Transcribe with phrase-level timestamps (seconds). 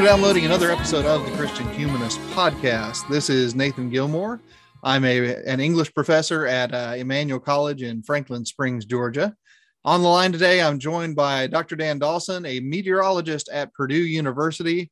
[0.00, 3.06] for downloading another episode of the Christian Humanist Podcast.
[3.10, 4.40] This is Nathan Gilmour.
[4.82, 9.36] I'm a, an English professor at uh, Emmanuel College in Franklin Springs, Georgia.
[9.84, 11.76] On the line today, I'm joined by Dr.
[11.76, 14.90] Dan Dawson, a meteorologist at Purdue University.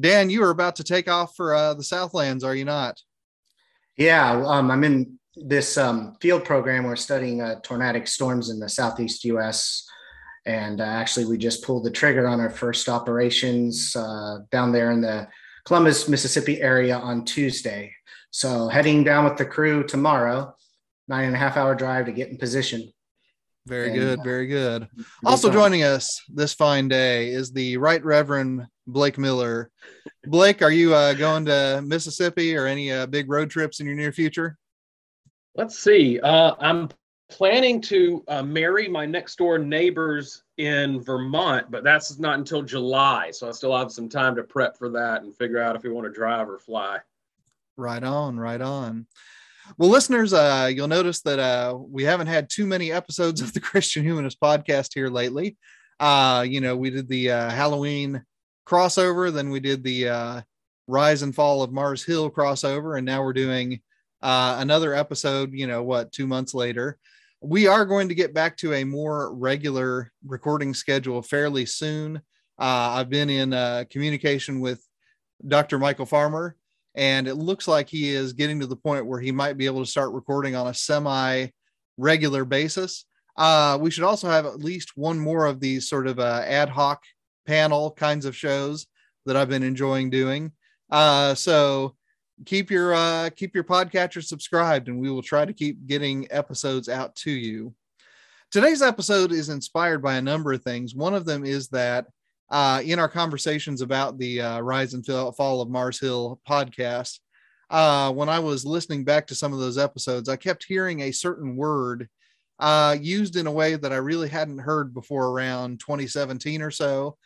[0.00, 3.00] Dan, you are about to take off for uh, the Southlands, are you not?
[3.96, 6.82] Yeah, um, I'm in this um, field program.
[6.82, 9.87] We're studying uh, tornadic storms in the southeast U.S.
[10.48, 14.92] And uh, actually, we just pulled the trigger on our first operations uh, down there
[14.92, 15.28] in the
[15.66, 17.94] Columbus, Mississippi area on Tuesday.
[18.30, 20.56] So heading down with the crew tomorrow,
[21.06, 22.90] nine and a half hour drive to get in position.
[23.66, 24.88] Very And, good, uh, very good.
[24.96, 29.70] Be Also joining us this fine day is the Right Reverend Blake Miller.
[30.24, 33.96] Blake, are you uh, going to Mississippi or any uh, big road trips in your
[33.96, 34.56] near future?
[35.54, 36.18] Let's see.
[36.20, 36.88] Uh, I'm
[37.28, 43.30] planning to uh, marry my next door neighbors in Vermont, but that's not until July.
[43.30, 45.90] So I still have some time to prep for that and figure out if we
[45.90, 46.98] want to drive or fly.
[47.76, 49.06] Right on, right on.
[49.76, 53.60] Well, listeners, uh, you'll notice that uh, we haven't had too many episodes of the
[53.60, 55.58] Christian Humanist podcast here lately.
[56.00, 58.24] Uh, you know, we did the uh, Halloween
[58.66, 60.40] crossover, then we did the uh,
[60.86, 63.80] Rise and Fall of Mars Hill crossover, and now we're doing
[64.22, 65.52] uh, another episode.
[65.52, 66.98] You know, what two months later?
[67.40, 72.16] We are going to get back to a more regular recording schedule fairly soon.
[72.58, 74.84] Uh, I've been in uh, communication with
[75.46, 75.78] Dr.
[75.78, 76.56] Michael Farmer
[76.96, 79.84] and it looks like he is getting to the point where he might be able
[79.84, 81.46] to start recording on a semi
[81.96, 83.04] regular basis.
[83.36, 86.68] Uh, we should also have at least one more of these sort of uh, ad
[86.68, 87.04] hoc
[87.46, 88.88] panel kinds of shows
[89.26, 90.50] that I've been enjoying doing.
[90.90, 91.94] Uh, so
[92.44, 96.88] keep your uh, keep your podcatcher subscribed, and we will try to keep getting episodes
[96.88, 97.74] out to you.
[98.50, 100.94] Today's episode is inspired by a number of things.
[100.94, 102.06] One of them is that
[102.50, 107.18] uh, in our conversations about the uh, Rise and Fall of Mars Hill podcast,
[107.70, 111.12] uh, when I was listening back to some of those episodes, I kept hearing a
[111.12, 112.08] certain word
[112.58, 117.16] uh, used in a way that I really hadn't heard before around 2017 or so.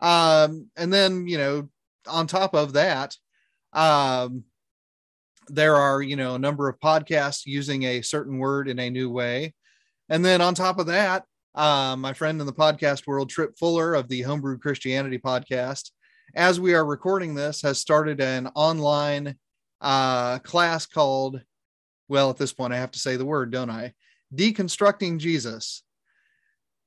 [0.00, 1.68] Um, and then, you know,
[2.08, 3.14] on top of that,
[3.74, 4.44] um,
[5.48, 9.10] there are, you know, a number of podcasts using a certain word in a new
[9.10, 9.54] way.
[10.08, 11.24] And then on top of that,
[11.54, 15.90] uh, my friend in the podcast world, Tripp Fuller of the Homebrew Christianity podcast,
[16.34, 19.36] as we are recording this, has started an online
[19.80, 21.42] uh, class called,
[22.08, 23.94] well, at this point, I have to say the word, don't I?
[24.34, 25.82] Deconstructing Jesus.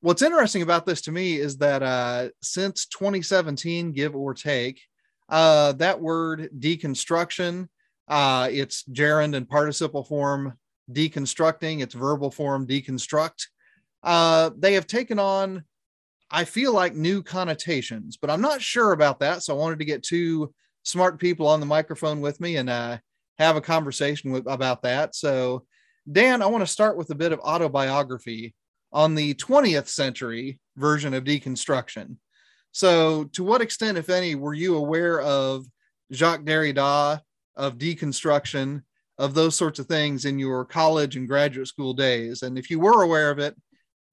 [0.02, 4.82] What's interesting about this to me is that uh, since 2017, give or take,
[5.30, 7.68] uh, that word deconstruction,
[8.08, 10.54] uh, it's gerund and participle form
[10.92, 13.46] deconstructing, it's verbal form deconstruct
[14.04, 15.64] uh, they have taken on,
[16.30, 19.44] I feel like, new connotations, but I'm not sure about that.
[19.44, 20.54] So I wanted to get two
[20.84, 22.98] smart people on the microphone with me and uh,
[23.40, 25.16] have a conversation with, about that.
[25.16, 25.66] So,
[26.12, 28.54] Dan, I want to start with a bit of autobiography
[28.92, 32.18] on the 20th century version of deconstruction.
[32.74, 35.66] So, to what extent, if any, were you aware of
[36.12, 37.22] Jacques Derrida,
[37.56, 38.84] of deconstruction,
[39.18, 42.42] of those sorts of things in your college and graduate school days?
[42.44, 43.56] And if you were aware of it,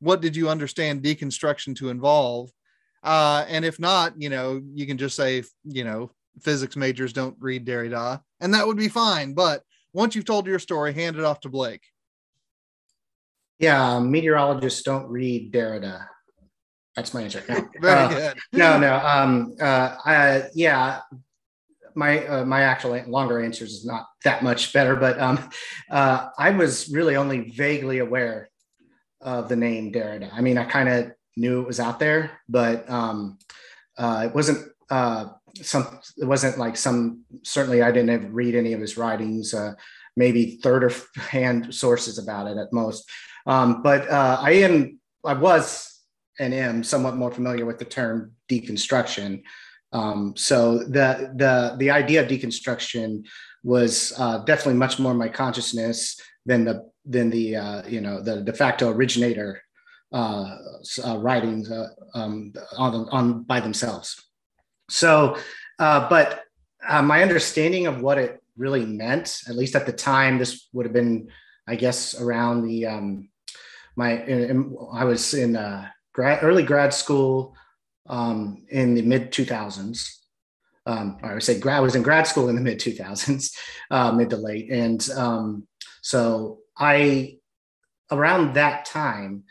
[0.01, 2.51] what did you understand deconstruction to involve?
[3.03, 6.11] Uh, and if not, you know, you can just say, you know,
[6.43, 9.35] physics majors don't read Derrida, and that would be fine.
[9.35, 9.63] But
[9.93, 11.83] once you've told your story, hand it off to Blake.
[13.59, 16.07] Yeah, meteorologists don't read Derrida.
[16.97, 17.43] That's my answer.
[17.49, 17.69] No.
[17.81, 18.39] Very Uh, good.
[18.53, 18.97] no, no.
[18.97, 21.01] Um, uh, I, yeah,
[21.95, 25.51] my uh, my actual longer answers is not that much better, but um,
[25.91, 28.51] uh, I was really only vaguely aware
[29.21, 30.31] of the name Derrida.
[30.33, 33.39] I mean, I kind of knew it was out there, but um,
[33.99, 35.27] uh, it wasn't uh,
[35.63, 36.01] some.
[36.17, 37.25] It wasn't like some.
[37.43, 39.55] Certainly, I didn't read any of his writings.
[39.55, 39.75] Uh,
[40.17, 43.09] maybe third or hand sources about it at most.
[43.47, 44.99] Um, but uh, I am.
[45.25, 45.91] I was
[46.39, 49.43] and am somewhat more familiar with the term deconstruction
[49.93, 53.27] Um, so the the the idea of deconstruction
[53.63, 58.43] was uh, definitely much more my consciousness than the than the uh, you know the
[58.43, 59.63] de facto originator
[60.13, 60.57] uh,
[61.05, 64.21] uh, writings uh, um, on on by themselves.
[64.89, 65.37] So,
[65.79, 66.45] uh, but
[67.05, 70.93] my understanding of what it really meant, at least at the time, this would have
[70.93, 71.29] been,
[71.69, 73.29] I guess, around the um,
[73.97, 75.53] my in, in, I was in
[76.13, 77.55] grad early grad school
[78.11, 80.17] um, in the mid 2000s.
[80.87, 83.55] Um, I would say grad I was in grad school in the mid 2000s,
[83.91, 85.67] uh, mid to late, and um,
[86.03, 87.39] so I
[88.11, 89.45] around that time,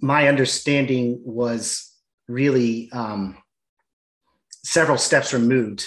[0.00, 1.94] my understanding was
[2.26, 3.36] really um,
[4.64, 5.86] several steps removed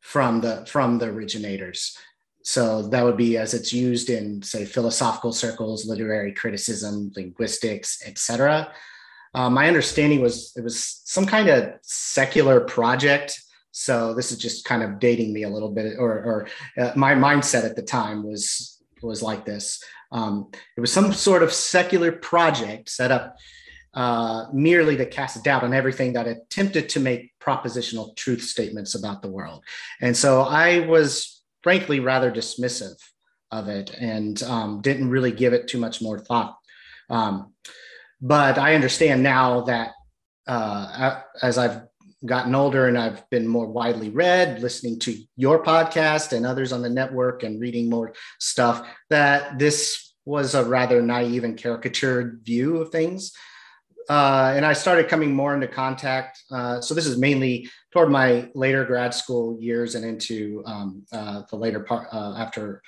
[0.00, 1.98] from the from the originators.
[2.42, 8.70] So that would be as it's used in, say, philosophical circles, literary criticism, linguistics, etc.
[9.34, 13.40] Uh, my understanding was it was some kind of secular project.
[13.72, 16.48] So this is just kind of dating me a little bit, or, or
[16.78, 19.82] uh, my mindset at the time was was like this.
[20.12, 23.36] Um, it was some sort of secular project set up
[23.94, 29.22] uh, merely to cast doubt on everything that attempted to make propositional truth statements about
[29.22, 29.62] the world.
[30.00, 32.96] And so I was frankly rather dismissive
[33.50, 36.56] of it and um, didn't really give it too much more thought.
[37.08, 37.52] Um,
[38.20, 39.92] but I understand now that
[40.46, 41.82] uh, as I've
[42.24, 46.82] gotten older and I've been more widely read, listening to your podcast and others on
[46.82, 52.78] the network and reading more stuff, that this was a rather naive and caricatured view
[52.78, 53.32] of things.
[54.08, 56.42] Uh, and I started coming more into contact.
[56.50, 61.42] Uh, so this is mainly toward my later grad school years and into um, uh,
[61.50, 62.82] the later part uh, after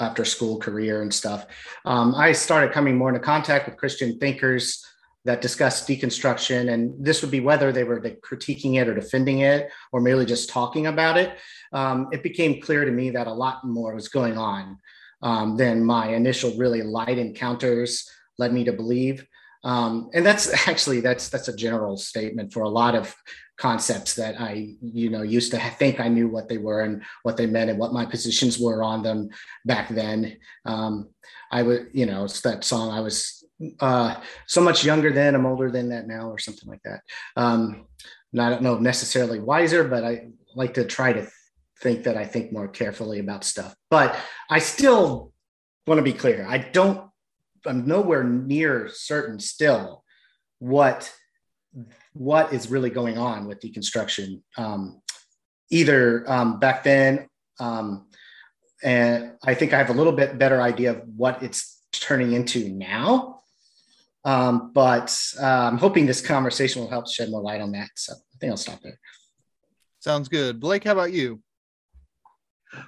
[0.00, 1.46] after school career and stuff.
[1.84, 4.84] Um, I started coming more into contact with Christian thinkers
[5.24, 9.70] that discuss deconstruction, and this would be whether they were critiquing it or defending it
[9.92, 11.38] or merely just talking about it.
[11.72, 14.78] Um, it became clear to me that a lot more was going on
[15.22, 18.08] um, than my initial really light encounters
[18.38, 19.26] led me to believe.
[19.64, 23.14] Um, and that's actually that's that's a general statement for a lot of
[23.56, 27.36] concepts that I you know used to think I knew what they were and what
[27.36, 29.30] they meant and what my positions were on them
[29.64, 30.38] back then.
[30.64, 31.10] Um,
[31.50, 33.44] I would you know it's that song I was
[33.80, 37.00] uh, so much younger then I'm older than that now or something like that.
[37.36, 37.86] Um,
[38.32, 41.28] and I don't know necessarily wiser, but I like to try to
[41.80, 43.74] think that I think more carefully about stuff.
[43.90, 44.16] But
[44.50, 45.32] I still
[45.86, 46.46] want to be clear.
[46.48, 47.08] I don't
[47.66, 50.04] I'm nowhere near certain still
[50.58, 51.12] what
[52.14, 54.40] what is really going on with deconstruction.
[54.56, 55.02] Um,
[55.70, 57.28] either um, back then,
[57.60, 58.06] um,
[58.82, 62.68] and I think I have a little bit better idea of what it's turning into
[62.68, 63.42] now.
[64.24, 67.90] Um, but uh, I'm hoping this conversation will help shed more light on that.
[67.96, 68.98] So I think I'll stop there.
[70.00, 70.60] Sounds good.
[70.60, 71.40] Blake, how about you?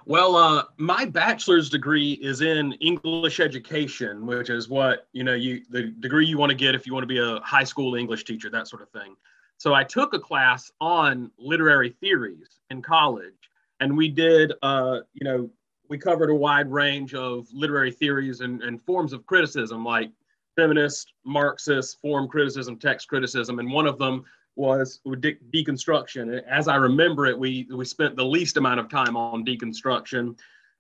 [0.05, 5.62] Well, uh, my bachelor's degree is in English education, which is what you know you
[5.71, 8.25] the degree you want to get if you want to be a high school English
[8.25, 9.17] teacher, that sort of thing.
[9.59, 13.50] So I took a class on literary theories in college,
[13.81, 15.50] and we did, uh, you know,
[15.89, 20.11] we covered a wide range of literary theories and, and forms of criticism, like
[20.56, 24.25] feminist, Marxist, form criticism, text criticism, and one of them
[24.56, 26.43] was de- deconstruction.
[26.44, 30.36] As I remember it, we we spent the least amount of time on deconstruction,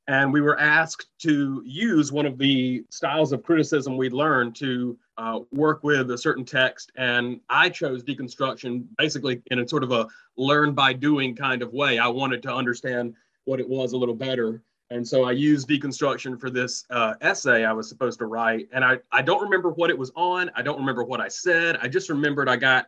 [0.08, 4.98] and we were asked to use one of the styles of criticism we'd learned to
[5.18, 6.92] uh, work with a certain text.
[6.96, 10.06] And I chose deconstruction basically in a sort of a
[10.36, 11.98] learn by doing kind of way.
[11.98, 13.14] I wanted to understand
[13.44, 14.62] what it was a little better.
[14.90, 18.68] And so I used deconstruction for this uh, essay I was supposed to write.
[18.72, 20.50] And I, I don't remember what it was on.
[20.54, 21.76] I don't remember what I said.
[21.82, 22.86] I just remembered I got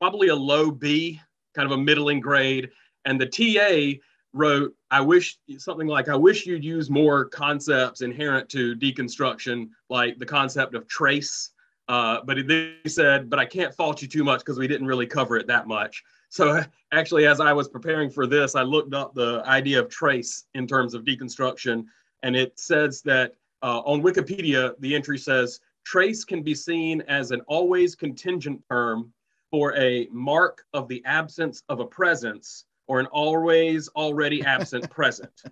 [0.00, 1.20] probably a low B,
[1.54, 2.70] kind of a middling grade.
[3.04, 3.98] And the TA
[4.32, 10.18] wrote, I wish something like, I wish you'd use more concepts inherent to deconstruction, like
[10.18, 11.50] the concept of trace.
[11.88, 15.06] Uh, but they said, but I can't fault you too much because we didn't really
[15.06, 16.02] cover it that much.
[16.28, 16.62] So
[16.92, 20.66] actually, as I was preparing for this, I looked up the idea of trace in
[20.66, 21.84] terms of deconstruction.
[22.22, 27.30] And it says that uh, on Wikipedia, the entry says, trace can be seen as
[27.30, 29.12] an always contingent term
[29.50, 35.42] for a mark of the absence of a presence or an always already absent present.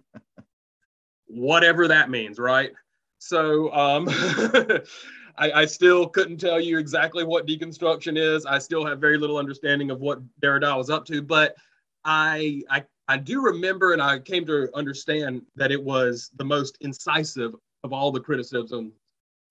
[1.27, 2.73] Whatever that means, right?
[3.19, 4.09] So um,
[5.39, 8.47] I, I, still couldn't tell you exactly what deconstruction is.
[8.47, 11.57] I still have very little understanding of what Derrida was up to, but
[12.05, 16.77] I, I, I do remember and I came to understand that it was the most
[16.81, 18.93] incisive of all the criticism,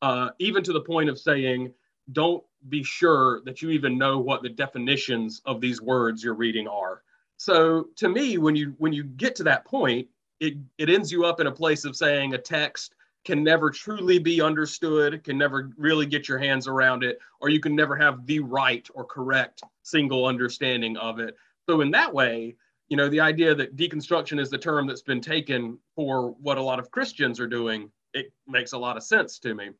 [0.01, 1.73] uh, even to the point of saying,
[2.11, 6.67] don't be sure that you even know what the definitions of these words you're reading
[6.67, 7.01] are.
[7.37, 10.07] so to me, when you when you get to that point,
[10.39, 12.95] it it ends you up in a place of saying a text
[13.25, 17.59] can never truly be understood, can never really get your hands around it, or you
[17.59, 21.35] can never have the right or correct single understanding of it.
[21.67, 22.55] So in that way,
[22.87, 26.61] you know, the idea that deconstruction is the term that's been taken for what a
[26.61, 29.71] lot of Christians are doing, it makes a lot of sense to me.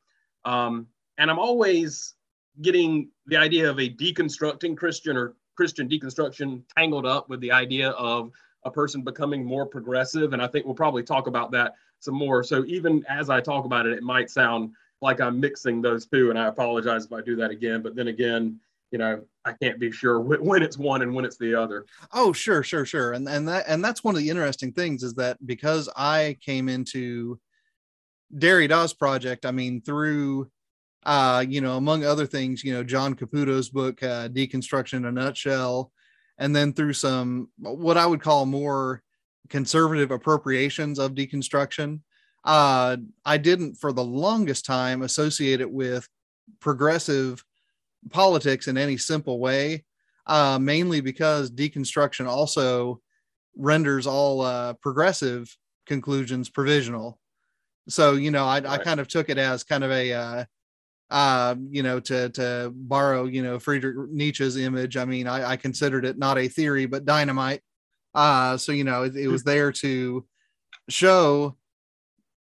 [0.43, 2.13] Um, and I'm always
[2.61, 7.89] getting the idea of a deconstructing Christian or Christian deconstruction tangled up with the idea
[7.91, 8.31] of
[8.63, 10.33] a person becoming more progressive.
[10.33, 12.43] And I think we'll probably talk about that some more.
[12.43, 16.29] So even as I talk about it, it might sound like I'm mixing those two.
[16.29, 17.81] And I apologize if I do that again.
[17.81, 18.59] But then again,
[18.91, 21.85] you know, I can't be sure when it's one and when it's the other.
[22.13, 23.13] Oh, sure, sure, sure.
[23.13, 26.69] And and that and that's one of the interesting things is that because I came
[26.69, 27.39] into
[28.35, 30.49] Derrida's project, I mean, through
[31.05, 35.11] uh, you know, among other things, you know, John Caputo's book, uh, Deconstruction in a
[35.11, 35.91] Nutshell,
[36.37, 39.01] and then through some what I would call more
[39.49, 42.01] conservative appropriations of deconstruction.
[42.43, 46.07] Uh, I didn't for the longest time associate it with
[46.59, 47.43] progressive
[48.11, 49.83] politics in any simple way,
[50.27, 53.01] uh, mainly because deconstruction also
[53.57, 57.19] renders all uh, progressive conclusions provisional.
[57.87, 60.47] So, you know, I, I kind of took it as kind of a,
[61.09, 64.97] uh, you know, to to borrow, you know, Friedrich Nietzsche's image.
[64.97, 67.61] I mean, I, I considered it not a theory but dynamite.
[68.13, 70.25] Uh, so you know, it, it was there to
[70.89, 71.55] show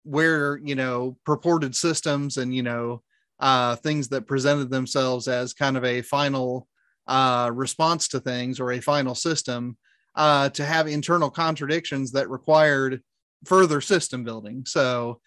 [0.03, 3.01] where you know purported systems and you know
[3.39, 6.67] uh, things that presented themselves as kind of a final
[7.07, 9.77] uh, response to things or a final system
[10.15, 13.01] uh, to have internal contradictions that required
[13.45, 14.63] further system building.
[14.65, 15.21] So,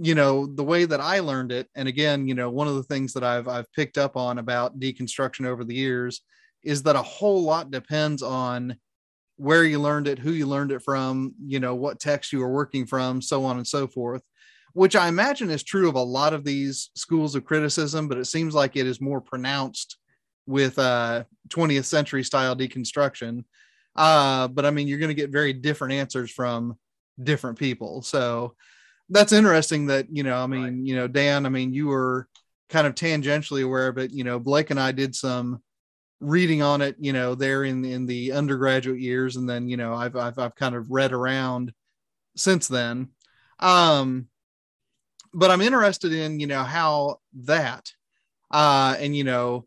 [0.00, 2.82] you know, the way that I learned it, and again, you know, one of the
[2.84, 6.22] things that I've I've picked up on about deconstruction over the years
[6.62, 8.76] is that a whole lot depends on
[9.36, 12.52] where you learned it, who you learned it from, you know, what text you were
[12.52, 14.22] working from, so on and so forth
[14.78, 18.26] which I imagine is true of a lot of these schools of criticism, but it
[18.26, 19.96] seems like it is more pronounced
[20.46, 23.44] with uh, 20th century style deconstruction.
[23.96, 26.78] Uh, but I mean, you're going to get very different answers from
[27.20, 28.02] different people.
[28.02, 28.54] So
[29.10, 30.86] that's interesting that, you know, I mean, Right.
[30.86, 32.28] you know, Dan, I mean, you were
[32.68, 34.12] kind of tangentially aware of it.
[34.12, 35.62] You know, Blake and I did some
[36.20, 39.36] reading on it, you know, there in, in the undergraduate years.
[39.36, 41.72] And then, you know, I've, I've, I've kind of read around
[42.36, 43.08] since then.
[43.60, 44.28] Um,
[45.32, 47.92] but I'm interested in, you know, how that,
[48.50, 49.66] uh, and, you know,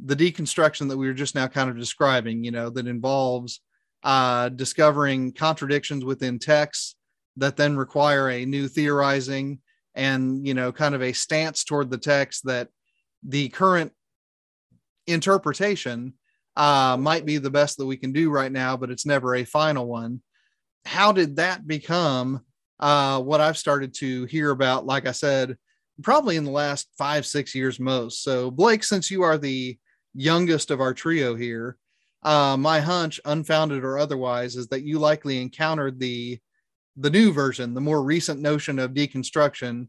[0.00, 3.60] the deconstruction that we were just now kind of describing, you know, that involves
[4.02, 6.96] uh, discovering contradictions within texts
[7.36, 9.60] that then require a new theorizing
[9.94, 12.68] and, you know, kind of a stance toward the text that
[13.26, 13.92] the current
[15.06, 16.14] interpretation
[16.56, 19.44] uh, might be the best that we can do right now, but it's never a
[19.44, 20.20] final one.
[20.84, 22.40] How did that become
[22.80, 24.86] uh, what I've started to hear about?
[24.86, 25.56] Like I said,
[26.02, 28.22] probably in the last five, six years most.
[28.22, 29.78] So, Blake, since you are the
[30.14, 31.76] youngest of our trio here,
[32.22, 36.38] uh, my hunch, unfounded or otherwise, is that you likely encountered the
[36.96, 39.88] the new version, the more recent notion of deconstruction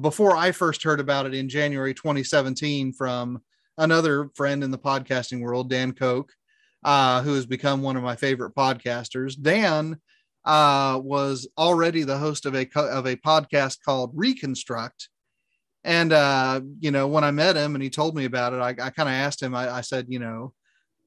[0.00, 3.40] before I first heard about it in January 2017 from
[3.76, 6.30] another friend in the podcasting world, Dan Koch,
[6.84, 9.40] uh, who has become one of my favorite podcasters.
[9.40, 9.98] Dan
[10.44, 15.08] uh, was already the host of a of a podcast called Reconstruct,
[15.84, 18.70] and uh, you know when I met him and he told me about it, I,
[18.70, 19.54] I kind of asked him.
[19.54, 20.52] I, I said, you know,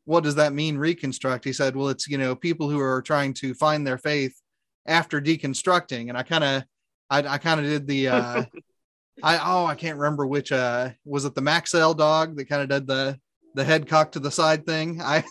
[0.06, 1.46] what does that mean, reconstruct?
[1.46, 4.41] He said, well, it's you know people who are trying to find their faith
[4.86, 6.64] after deconstructing, and I kind of
[7.10, 8.08] I, I kind of did the.
[8.10, 8.44] Uh,
[9.24, 12.70] I oh I can't remember which uh was it the Maxell dog that kind of
[12.70, 13.20] did the
[13.56, 15.02] the head cock to the side thing.
[15.02, 15.24] I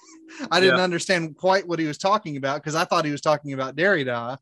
[0.50, 0.84] I didn't Yeah.
[0.84, 4.38] understand quite what he was talking about because I thought he was talking about Derrida.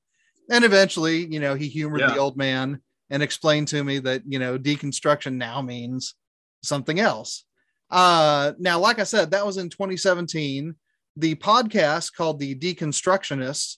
[0.50, 2.10] And eventually, you know, he humored Yeah.
[2.12, 6.14] the old man and explained to me that, you know, deconstruction now means
[6.62, 7.44] something else.
[7.90, 10.74] Uh now, like I said, that was in 2017.
[11.16, 13.76] The podcast called The Deconstructionists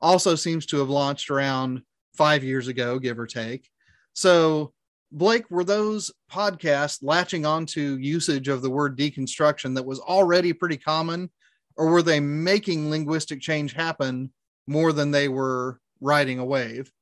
[0.00, 1.82] also seems to have launched around
[2.14, 3.68] five years ago, give or take.
[4.14, 4.72] So
[5.10, 10.76] Blake, were those podcasts latching onto usage of the word deconstruction that was already pretty
[10.76, 11.30] common,
[11.76, 14.30] or were they making linguistic change happen
[14.66, 16.92] more than they were riding a wave?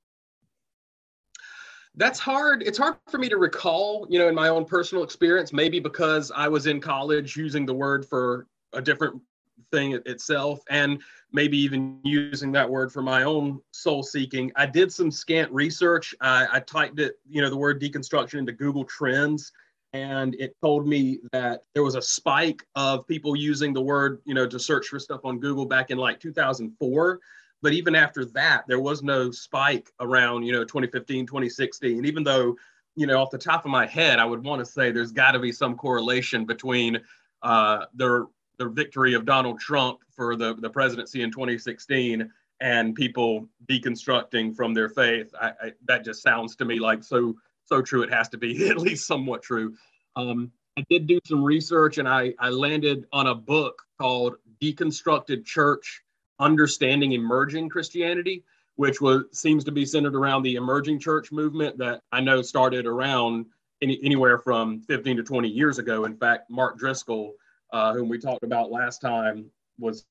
[1.97, 2.62] That's hard.
[2.62, 6.31] It's hard for me to recall, you know, in my own personal experience, maybe because
[6.31, 9.21] I was in college using the word for a different
[9.70, 11.00] thing itself, and
[11.32, 14.52] maybe even using that word for my own soul seeking.
[14.56, 16.14] I did some scant research.
[16.20, 19.52] I, I typed it, you know, the word deconstruction into Google Trends,
[19.92, 24.35] and it told me that there was a spike of people using the word, you
[24.35, 27.20] know, to search for stuff on Google back in like 2004.
[27.62, 32.04] But even after that, there was no spike around, you know, 2015, 2016.
[32.04, 32.56] Even though,
[32.94, 35.32] you know, off the top of my head, I would want to say there's got
[35.32, 37.00] to be some correlation between
[37.42, 38.26] uh, the
[38.58, 44.72] the victory of Donald Trump for the, the presidency in 2016 and people deconstructing from
[44.72, 45.34] their faith.
[45.38, 47.34] I, I, that just sounds to me like so
[47.66, 48.02] so true.
[48.02, 49.75] It has to be at least somewhat true.
[50.14, 55.44] Um, I did do some research and I, I landed on a book called Deconstructed
[55.44, 56.02] Church
[56.38, 58.44] Understanding Emerging Christianity,
[58.76, 62.86] which was seems to be centered around the emerging church movement that I know started
[62.86, 63.46] around
[63.82, 66.04] any, anywhere from 15 to 20 years ago.
[66.04, 67.34] In fact, Mark Driscoll,
[67.73, 69.46] uh, whom we talked about last time,
[69.78, 70.04] was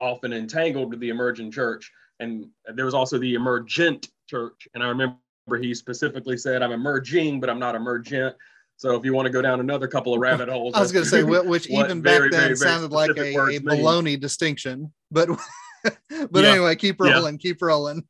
[0.00, 1.90] often entangled with the emerging church.
[2.20, 4.68] And there was also the emergent church.
[4.74, 5.16] And I remember
[5.60, 8.36] he specifically said, I'm emerging, but I'm not emergent.
[8.76, 11.04] So if you want to go down another couple of rabbit holes, I was going
[11.04, 14.92] to say, which even very, back then very, very sounded like a, a baloney distinction.
[15.10, 15.28] But
[16.30, 16.50] but Yeah.
[16.50, 17.16] anyway, keep Yeah.
[17.16, 18.04] rolling, keep rolling.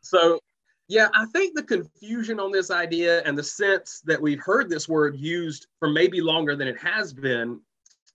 [0.00, 0.38] So,
[0.88, 4.86] yeah, I think the confusion on this idea and the sense that we've heard this
[4.86, 7.60] word used for maybe longer than it has been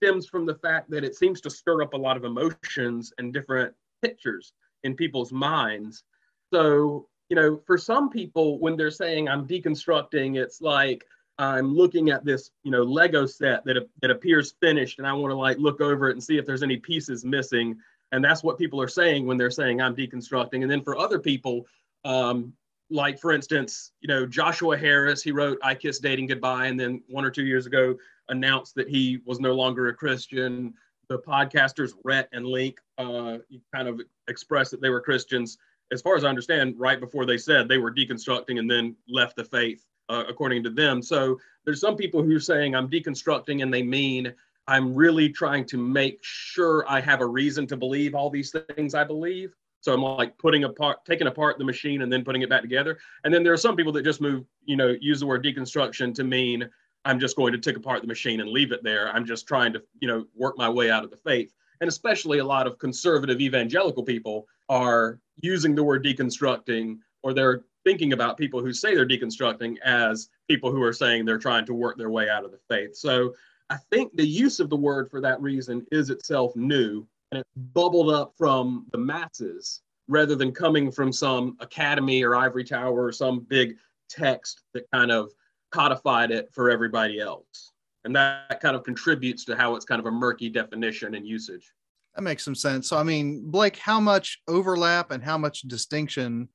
[0.02, 3.32] stems from the fact that it seems to stir up a lot of emotions and
[3.32, 4.52] different pictures
[4.82, 6.04] in people's minds.
[6.52, 11.04] So, you know, for some people, when they're saying I'm deconstructing, it's like
[11.38, 15.32] I'm looking at this, you know, Lego set that, that appears finished and I want
[15.32, 17.76] to like look over it and see if there's any pieces missing.
[18.12, 20.62] And that's what people are saying when they're saying I'm deconstructing.
[20.62, 21.66] And then for other people,
[22.04, 22.54] um,
[22.90, 27.02] like for instance, you know, Joshua Harris, he wrote I Kiss Dating Goodbye, and then
[27.08, 27.96] one or two years ago
[28.28, 30.74] announced that he was no longer a Christian.
[31.08, 33.38] The podcasters Rhett and Link uh,
[33.74, 35.58] kind of expressed that they were Christians.
[35.92, 39.36] As far as I understand, right before they said they were deconstructing and then left
[39.36, 41.02] the faith, uh, according to them.
[41.02, 44.32] So there's some people who are saying I'm deconstructing and they mean
[44.68, 48.94] I'm really trying to make sure I have a reason to believe all these things
[48.94, 49.52] I believe.
[49.80, 52.98] So I'm like putting apart, taking apart the machine and then putting it back together.
[53.24, 56.14] And then there are some people that just move, you know, use the word deconstruction
[56.14, 56.68] to mean
[57.04, 59.08] I'm just going to take apart the machine and leave it there.
[59.10, 61.54] I'm just trying to, you know, work my way out of the faith.
[61.80, 67.62] And especially a lot of conservative evangelical people are using the word deconstructing or they're
[67.84, 71.72] thinking about people who say they're deconstructing as people who are saying they're trying to
[71.72, 72.94] work their way out of the faith.
[72.96, 73.34] So
[73.70, 77.50] I think the use of the word for that reason is itself new and it's
[77.56, 83.12] bubbled up from the masses rather than coming from some academy or ivory tower or
[83.12, 83.76] some big
[84.08, 85.30] text that kind of
[85.70, 87.72] codified it for everybody else.
[88.04, 91.70] And that kind of contributes to how it's kind of a murky definition and usage.
[92.16, 92.88] That makes some sense.
[92.88, 96.48] So, I mean, Blake, how much overlap and how much distinction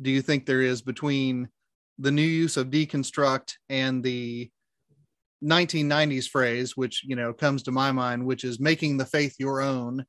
[0.00, 1.48] do you think there is between
[1.98, 4.50] the new use of deconstruct and the
[5.42, 9.60] 1990s phrase, which, you know, comes to my mind, which is making the faith your
[9.60, 10.04] own?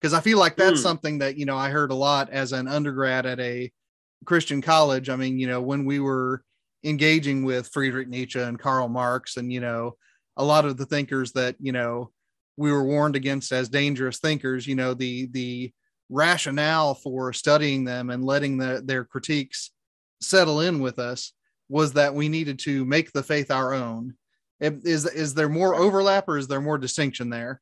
[0.00, 0.82] Because I feel like that's Hmm.
[0.82, 3.70] something that, you know, I heard a lot as an undergrad at a
[4.24, 5.08] Christian college.
[5.08, 6.42] I mean, you know, when we were
[6.84, 9.96] engaging with Friedrich Nietzsche and Karl Marx and, you know,
[10.36, 12.10] a lot of the thinkers that, you know,
[12.56, 15.72] we were warned against as dangerous thinkers, you know, the the
[16.08, 19.72] rationale for studying them and letting the, their critiques
[20.20, 21.32] settle in with us
[21.68, 24.14] was that we needed to make the faith our own.
[24.60, 27.60] Is is there more overlap or is there more distinction there?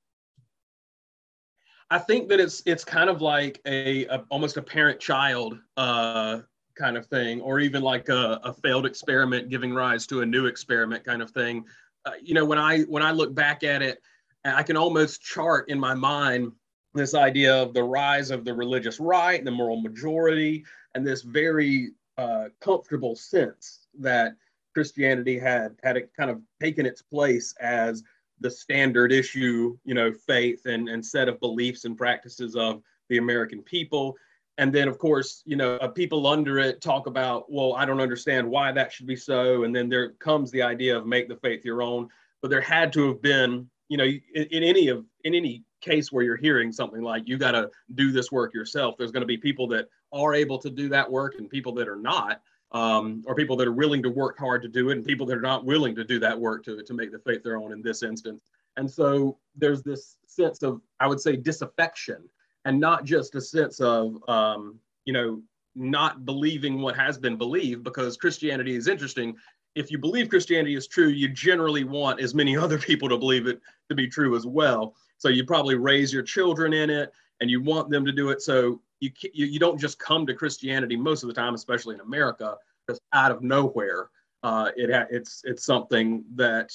[1.90, 6.40] I think that it's it's kind of like a, a almost a parent child uh,
[6.76, 10.46] kind of thing, or even like a, a failed experiment giving rise to a new
[10.46, 11.64] experiment kind of thing.
[12.04, 14.00] Uh, you know, when I when I look back at it,
[14.44, 16.52] I can almost chart in my mind
[16.94, 21.90] this idea of the rise of the religious right, the moral majority, and this very
[22.18, 24.36] uh, comfortable sense that
[24.74, 28.02] Christianity had had it kind of taken its place as
[28.40, 33.18] the standard issue, you know, faith and, and set of beliefs and practices of the
[33.18, 34.16] American people.
[34.58, 38.00] And then, of course, you know, uh, people under it talk about, well, I don't
[38.00, 39.64] understand why that should be so.
[39.64, 42.08] And then there comes the idea of make the faith your own.
[42.40, 46.12] But there had to have been, you know, in, in any of in any case
[46.12, 49.26] where you're hearing something like you got to do this work yourself, there's going to
[49.26, 52.40] be people that are able to do that work and people that are not
[52.74, 55.38] um, or people that are willing to work hard to do it and people that
[55.38, 57.80] are not willing to do that work to, to make the faith their own in
[57.80, 58.42] this instance.
[58.76, 62.28] And so there's this sense of, I would say, disaffection
[62.64, 65.40] and not just a sense of, um, you know,
[65.76, 69.36] not believing what has been believed because Christianity is interesting.
[69.76, 73.46] If you believe Christianity is true, you generally want as many other people to believe
[73.46, 74.96] it to be true as well.
[75.18, 78.42] So you probably raise your children in it and you want them to do it.
[78.42, 82.00] So you, you, you don't just come to Christianity most of the time, especially in
[82.00, 82.56] America,
[82.88, 84.10] just out of nowhere.
[84.42, 86.70] Uh, it it's it's something that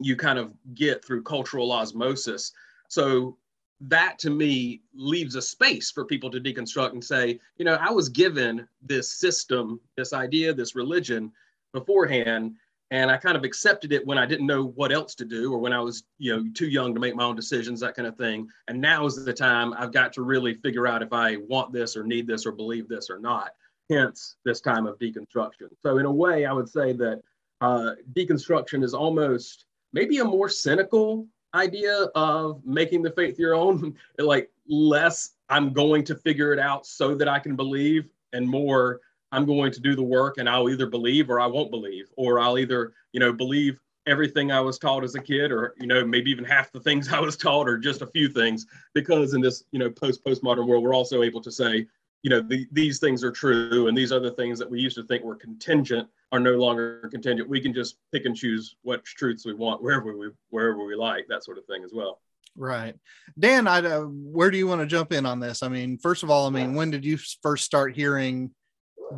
[0.00, 2.52] you kind of get through cultural osmosis.
[2.88, 3.36] So
[3.82, 7.90] that to me leaves a space for people to deconstruct and say, you know, I
[7.90, 11.32] was given this system, this idea, this religion
[11.72, 12.56] beforehand,
[12.90, 15.58] and I kind of accepted it when I didn't know what else to do or
[15.58, 18.16] when I was, you know, too young to make my own decisions, that kind of
[18.16, 18.48] thing.
[18.66, 21.96] And now is the time I've got to really figure out if I want this
[21.96, 23.52] or need this or believe this or not.
[23.88, 25.68] Hence, this time of deconstruction.
[25.82, 27.22] So, in a way, I would say that
[27.60, 33.96] uh, deconstruction is almost maybe a more cynical idea of making the faith your own,
[34.18, 39.00] like less I'm going to figure it out so that I can believe, and more
[39.32, 42.40] I'm going to do the work and I'll either believe or I won't believe, or
[42.40, 46.04] I'll either, you know, believe everything I was taught as a kid, or, you know,
[46.04, 49.40] maybe even half the things I was taught, or just a few things, because in
[49.40, 51.86] this, you know, post postmodern world, we're also able to say,
[52.22, 55.04] you know, the, these things are true, and these other things that we used to
[55.04, 57.48] think were contingent are no longer contingent.
[57.48, 61.26] We can just pick and choose what truths we want wherever we wherever we like,
[61.28, 62.20] that sort of thing as well.
[62.56, 62.94] Right.
[63.38, 65.62] Dan, I uh, where do you want to jump in on this?
[65.62, 68.50] I mean, first of all, I mean, when did you first start hearing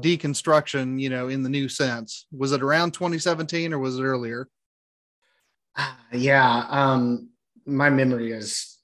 [0.01, 2.27] deconstruction, you know, in the new sense?
[2.33, 4.49] Was it around 2017 or was it earlier?
[5.77, 7.31] Uh, yeah, um,
[7.67, 8.79] my memory is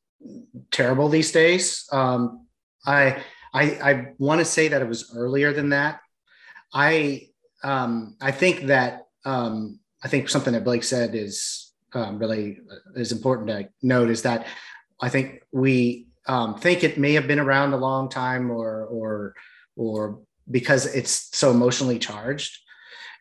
[0.71, 1.87] terrible these days.
[1.93, 2.47] Um,
[2.87, 6.01] I I, I want to say that it was earlier than that.
[6.73, 7.29] I
[7.63, 12.61] um, I think that um, I think something that Blake said is um, really
[12.95, 14.47] is important to note is that
[15.01, 19.35] I think we um, think it may have been around a long time or or
[19.77, 22.59] or because it's so emotionally charged.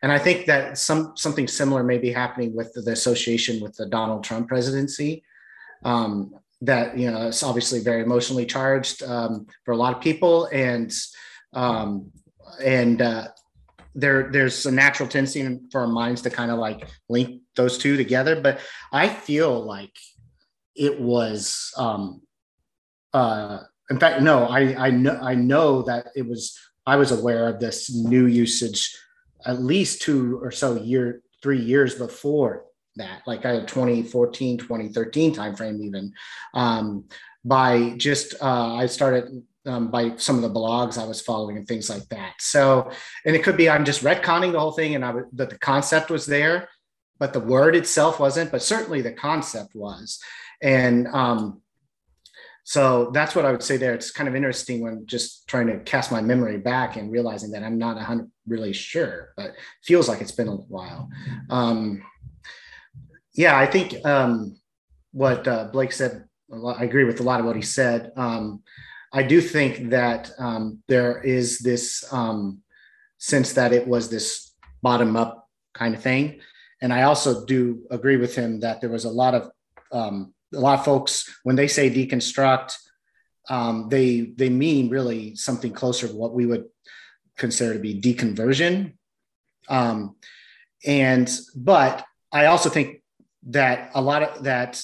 [0.02, 3.76] And I think that some something similar may be happening with the, the association with
[3.76, 5.24] the Donald Trump presidency.
[5.84, 10.46] Um, that you know it's obviously very emotionally charged um, for a lot of people,
[10.46, 10.92] and
[11.52, 12.10] um,
[12.64, 13.28] and uh,
[13.94, 17.96] there there's a natural tendency for our minds to kind of like link those two
[17.96, 18.40] together.
[18.40, 18.60] But
[18.92, 19.96] I feel like
[20.74, 22.22] it was um,
[23.12, 23.60] uh,
[23.90, 27.60] in fact no I I know I know that it was I was aware of
[27.60, 28.96] this new usage
[29.44, 32.64] at least two or so year three years before
[32.96, 33.20] that.
[33.26, 36.14] Like I had a 2014 2013 timeframe even.
[36.54, 37.04] Um,
[37.44, 41.68] by just uh, i started um, by some of the blogs i was following and
[41.68, 42.34] things like that.
[42.40, 42.90] So
[43.24, 46.10] and it could be i'm just retconning the whole thing and i that the concept
[46.10, 46.68] was there
[47.18, 50.18] but the word itself wasn't but certainly the concept was.
[50.62, 51.60] And um,
[52.68, 53.94] so that's what I would say there.
[53.94, 57.62] It's kind of interesting when just trying to cast my memory back and realizing that
[57.62, 59.52] I'm not 100 really sure, but
[59.84, 61.08] feels like it's been a while.
[61.48, 62.02] Um,
[63.32, 64.60] yeah, I think um,
[65.12, 68.12] what uh, Blake said, I agree with a lot of what he said.
[68.16, 68.62] Um,
[69.14, 72.58] I do think that um, there is this um,
[73.16, 74.52] sense that it was this
[74.82, 76.40] bottom up kind of thing.
[76.82, 79.50] And I also do agree with him that there was a lot of
[79.90, 82.74] um, a lot of folks when they say deconstruct
[83.50, 86.66] um, they they mean really something closer to what we would
[87.36, 88.94] consider to be deconversion.
[89.68, 90.16] Um,
[90.86, 93.02] and but i also think
[93.42, 94.82] that a lot of that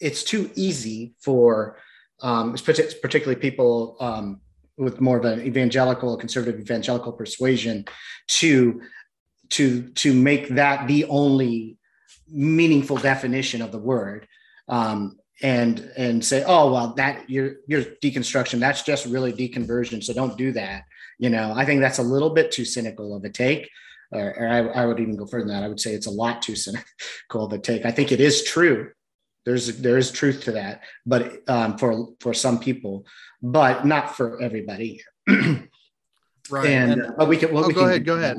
[0.00, 1.78] it's too easy for
[2.20, 4.40] um, particularly people um,
[4.76, 7.84] with more of an evangelical conservative evangelical persuasion
[8.26, 8.80] to
[9.50, 11.76] to to make that the only
[12.28, 14.26] meaningful definition of the word
[14.68, 20.12] um, and and say, oh well, that your your deconstruction that's just really deconversion, so
[20.12, 20.84] don't do that.
[21.18, 23.70] You know, I think that's a little bit too cynical of a take.
[24.12, 25.64] Or, or I, I, would even go further than that.
[25.64, 27.84] I would say it's a lot too cynical of a take.
[27.84, 28.92] I think it is true.
[29.44, 33.06] There's there is truth to that, but um, for for some people,
[33.42, 35.02] but not for everybody.
[36.50, 36.66] Right.
[36.68, 37.52] And, And- but we can.
[37.52, 38.38] Well, Oh, we go can, ahead, go ahead.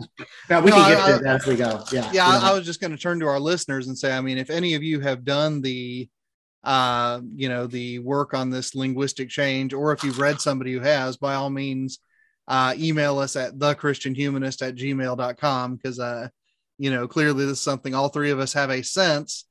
[0.50, 1.84] No, we No, can get I- to that as we go.
[1.91, 2.12] Yeah.
[2.13, 2.52] yeah I.
[2.52, 4.76] I was just going to turn to our listeners and say i mean if any
[4.76, 6.08] of you have done the
[6.63, 10.80] uh you know the work on this linguistic change or if you've read somebody who
[10.80, 12.00] has by all means
[12.48, 16.28] uh email us at the christian humanist at gmail.com because uh
[16.78, 19.46] you know clearly this is something all three of us have a sense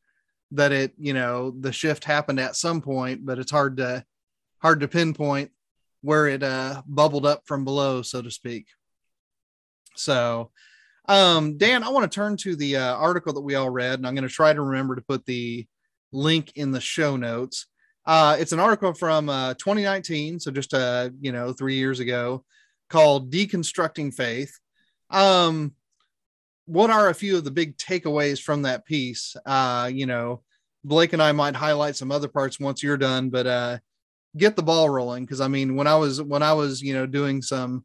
[0.52, 4.04] that it you know the shift happened at some point but it's hard to
[4.58, 5.50] hard to pinpoint
[6.04, 8.66] where it uh bubbled up from below so to speak
[9.96, 10.50] so
[11.06, 14.06] um, Dan, I want to turn to the uh, article that we all read, and
[14.06, 15.66] I'm going to try to remember to put the
[16.12, 17.66] link in the show notes.
[18.06, 22.44] Uh, it's an article from uh, 2019, so just uh, you know, three years ago,
[22.88, 24.58] called "Deconstructing Faith."
[25.10, 25.74] Um,
[26.66, 29.36] what are a few of the big takeaways from that piece?
[29.44, 30.42] Uh, you know,
[30.84, 33.78] Blake and I might highlight some other parts once you're done, but uh,
[34.36, 37.06] get the ball rolling because I mean, when I was when I was you know
[37.06, 37.84] doing some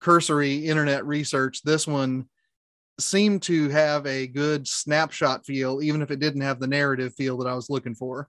[0.00, 2.26] cursory internet research, this one
[2.98, 7.38] seemed to have a good snapshot feel, even if it didn't have the narrative feel
[7.38, 8.28] that I was looking for.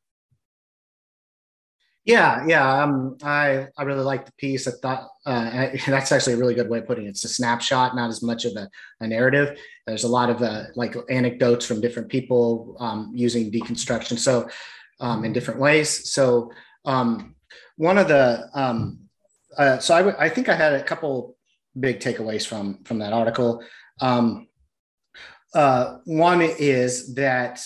[2.04, 2.84] Yeah, yeah.
[2.84, 4.68] Um, I I really like the piece.
[4.68, 7.10] I thought uh, that's actually a really good way of putting it.
[7.10, 8.68] It's a snapshot, not as much of a,
[9.02, 9.60] a narrative.
[9.86, 14.50] There's a lot of uh, like anecdotes from different people um, using deconstruction, so
[15.00, 16.12] um, in different ways.
[16.12, 16.52] So
[16.86, 17.36] um,
[17.78, 19.00] one of the um,
[19.58, 21.38] uh, so I, w- I think I had a couple
[21.80, 23.64] big takeaways from from that article.
[24.00, 24.48] Um,
[25.54, 27.64] uh, one is that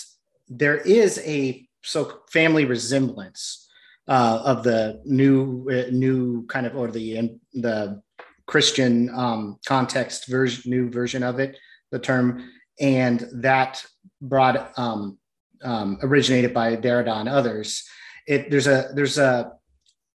[0.48, 3.68] there is a so family resemblance
[4.08, 8.02] uh, of the new uh, new kind of or the the
[8.46, 11.56] Christian um, context version, new version of it,
[11.90, 12.48] the term,
[12.80, 13.84] and that
[14.20, 15.18] brought um,
[15.62, 17.84] um, originated by Derrida and others.
[18.26, 19.52] It there's a there's a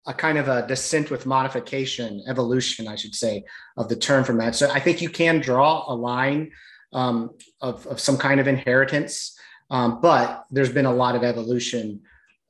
[0.09, 3.45] a kind of a descent with modification, evolution, I should say,
[3.77, 4.57] of the term from that.
[4.57, 6.51] So I think you can draw a line
[6.93, 9.39] um, of, of some kind of inheritance,
[9.71, 12.01] um, but there's been a lot of evolution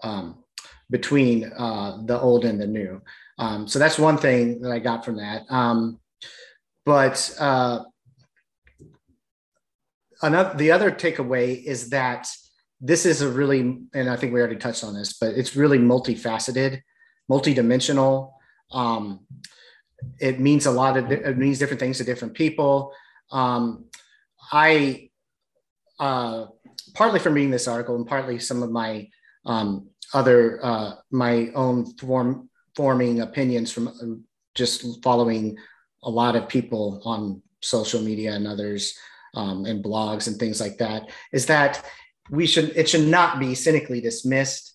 [0.05, 0.45] um,
[0.89, 3.03] between uh, the old and the new.
[3.39, 5.43] Um, so that's one thing that I got from that.
[5.51, 5.99] Um,
[6.87, 7.85] but uh,
[10.23, 12.29] another, the other takeaway is that
[12.81, 13.61] this is a really,
[13.93, 16.81] and I think we already touched on this, but it's really multifaceted,
[17.31, 18.33] multidimensional.
[18.73, 19.21] Um,
[20.21, 22.93] it means a lot of, it means different things to different people.
[23.31, 23.87] Um,
[24.53, 25.11] I,
[25.99, 26.47] uh,
[26.95, 29.09] partly from reading this article and partly some of my
[29.47, 34.19] um, other uh, my own form forming opinions from uh,
[34.55, 35.57] just following
[36.03, 38.95] a lot of people on social media and others
[39.35, 41.85] um, and blogs and things like that is that
[42.31, 44.75] we should it should not be cynically dismissed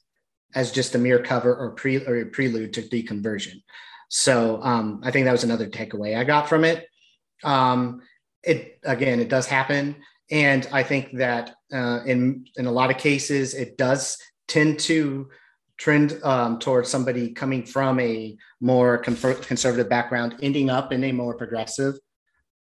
[0.55, 3.61] as just a mere cover or pre or prelude to deconversion.
[4.09, 6.87] So um, I think that was another takeaway I got from it.
[7.43, 8.01] Um,
[8.43, 9.95] it again, it does happen,
[10.29, 15.29] and I think that uh, in in a lot of cases, it does tend to
[15.77, 21.35] trend um, towards somebody coming from a more conservative background, ending up in a more
[21.35, 21.95] progressive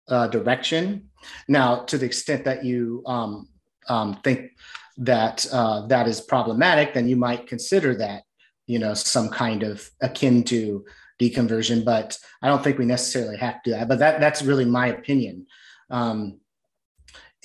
[0.08, 1.10] uh, direction.
[1.47, 3.49] Now, to the extent that you um,
[3.88, 4.52] um, think
[4.99, 8.23] that uh, that is problematic, then you might consider that,
[8.67, 10.85] you know, some kind of akin to
[11.19, 11.83] deconversion.
[11.83, 13.88] But I don't think we necessarily have to do that.
[13.88, 15.47] But that that's really my opinion.
[15.89, 16.39] Um,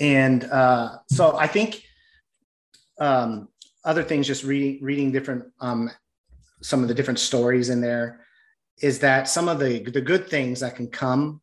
[0.01, 1.85] and uh, so I think
[2.99, 3.49] um,
[3.85, 5.91] other things, just reading reading different um,
[6.61, 8.27] some of the different stories in there,
[8.83, 11.41] is that some of the the good things that can come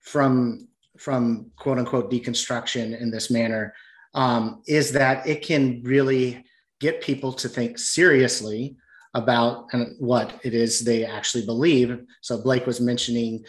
[0.00, 3.74] from from quote unquote deconstruction in this manner
[4.14, 6.44] um, is that it can really
[6.80, 8.76] get people to think seriously
[9.14, 12.00] about what it is they actually believe.
[12.20, 13.44] So Blake was mentioning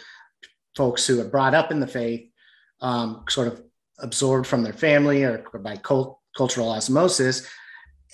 [0.76, 2.28] folks who are brought up in the faith,
[2.80, 3.62] um, sort of
[3.98, 7.48] absorbed from their family or by cult, cultural osmosis,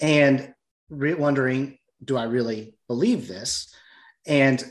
[0.00, 0.54] and
[0.88, 3.74] re- wondering, do I really believe this?
[4.26, 4.64] And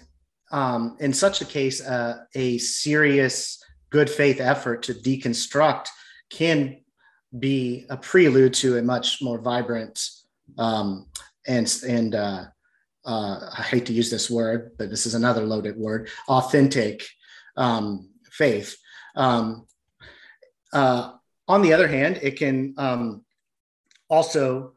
[0.52, 5.88] um, in such a case, uh, a serious good faith effort to deconstruct
[6.30, 6.81] can
[7.38, 10.00] be a prelude to a much more vibrant
[10.58, 11.08] um,
[11.48, 12.46] and and uh,
[13.06, 17.08] uh, I hate to use this word, but this is another loaded word: authentic
[17.58, 18.78] um, faith.
[19.15, 19.65] Um,
[20.74, 21.13] uh,
[21.48, 23.26] on the other hand, it can um,
[24.10, 24.74] also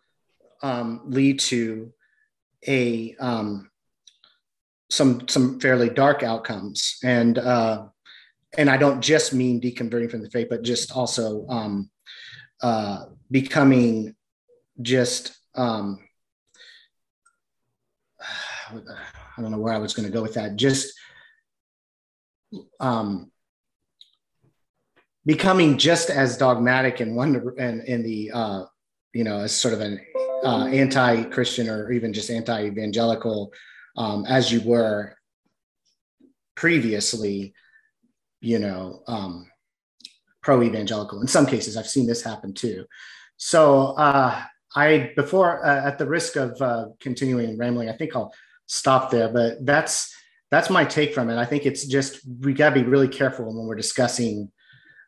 [0.62, 1.92] um, lead to
[2.66, 3.70] a um,
[4.90, 7.86] some some fairly dark outcomes, and uh,
[8.56, 11.46] and I don't just mean deconverting from the faith, but just also
[12.62, 14.14] uh, becoming
[14.80, 15.98] just um,
[18.70, 20.56] I don't know where I was going to go with that.
[20.56, 20.94] Just
[22.80, 23.30] um,
[25.26, 28.64] becoming just as dogmatic and wonder and in the uh,
[29.12, 30.00] you know as sort of an
[30.44, 33.52] uh, anti-Christian or even just anti-evangelical
[33.96, 35.16] um, as you were
[36.54, 37.54] previously,
[38.40, 39.50] you know, um,
[40.44, 41.20] pro-evangelical.
[41.20, 42.84] In some cases, I've seen this happen too.
[43.36, 44.40] So uh,
[44.76, 48.32] I, before, uh, at the risk of uh, continuing rambling, I think I'll
[48.66, 49.28] stop there.
[49.28, 50.14] But that's
[50.50, 51.38] that's my take from it.
[51.38, 54.52] I think it's just we got to be really careful when we're discussing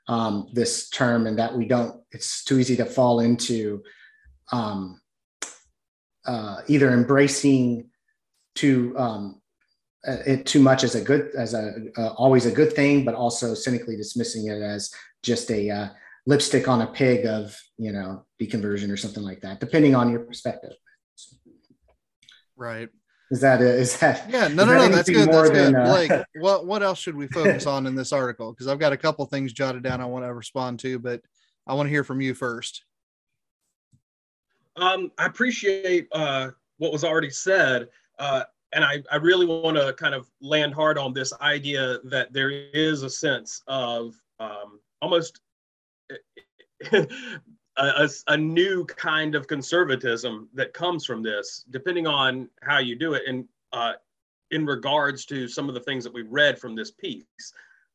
[0.08, 2.00] um, this term, and that we don't.
[2.10, 3.82] It's too easy to fall into
[4.50, 5.00] um,
[6.24, 7.90] uh, either embracing
[8.54, 9.40] too um,
[10.06, 13.54] it too much as a good as a uh, always a good thing, but also
[13.54, 14.90] cynically dismissing it as
[15.22, 15.88] just a uh,
[16.26, 20.20] lipstick on a pig of you know deconversion or something like that, depending on your
[20.20, 20.72] perspective.
[22.56, 22.88] Right.
[23.30, 23.66] Is that it?
[23.66, 24.96] Is that Yeah, no, Is no, that no.
[24.96, 25.26] That's good.
[25.30, 25.74] more That's good.
[25.74, 28.52] than, uh, Blake, what what else should we focus on in this article?
[28.52, 31.20] Because I've got a couple things jotted down I want to respond to, but
[31.66, 32.84] I want to hear from you first.
[34.76, 37.88] Um, I appreciate uh, what was already said,
[38.18, 38.44] uh,
[38.76, 42.50] and I, I really want to kind of land hard on this idea that there
[42.50, 45.40] is a sense of um, almost
[46.92, 53.14] a, a, new kind of conservatism that comes from this, depending on how you do
[53.14, 53.94] it, and uh,
[54.50, 57.24] in regards to some of the things that we read from this piece.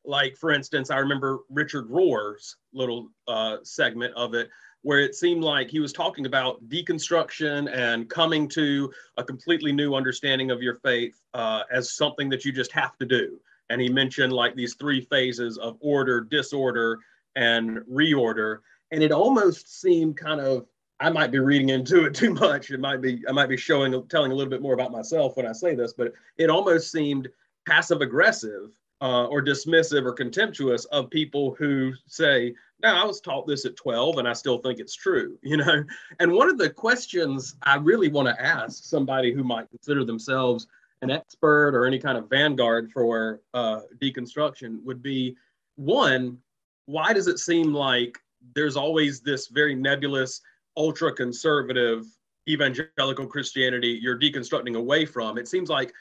[0.04, 4.50] Like, for instance, I remember Richard Rohr's little uh, segment of it
[4.82, 9.94] where it seemed like he was talking about deconstruction and coming to a completely new
[9.94, 13.40] understanding of your faith uh, as something that you just have to do.
[13.70, 16.98] And he mentioned like these three phases of order, disorder,
[17.36, 18.58] and reorder.
[18.90, 20.66] And it almost seemed kind of,
[21.00, 22.70] I might be reading into it too much.
[22.70, 25.46] It might be, I might be showing, telling a little bit more about myself when
[25.46, 27.28] I say this, but it almost seemed
[27.66, 28.70] passive aggressive
[29.02, 33.74] uh, or dismissive or contemptuous of people who say, no, I was taught this at
[33.76, 35.84] 12 and I still think it's true, you know?
[36.20, 40.68] And one of the questions I really want to ask somebody who might consider themselves
[41.02, 45.36] an expert or any kind of vanguard for uh, deconstruction would be
[45.74, 46.38] one,
[46.86, 48.16] why does it seem like
[48.54, 50.40] there's always this very nebulous,
[50.76, 52.06] ultra conservative
[52.48, 55.38] evangelical Christianity you're deconstructing away from?
[55.38, 55.92] It seems like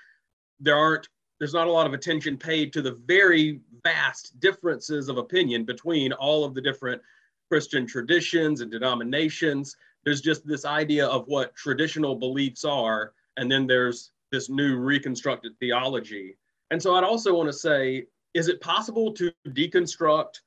[0.60, 1.08] there aren't
[1.42, 6.14] there's not a lot of attention paid to the very vast differences of opinion between
[6.14, 7.02] all of the different
[7.50, 9.76] Christian traditions and denominations.
[10.06, 15.54] There's just this idea of what traditional beliefs are, and then there's this new reconstructed
[15.60, 16.38] theology.
[16.70, 20.42] And so I'd also want to say is it possible to deconstruct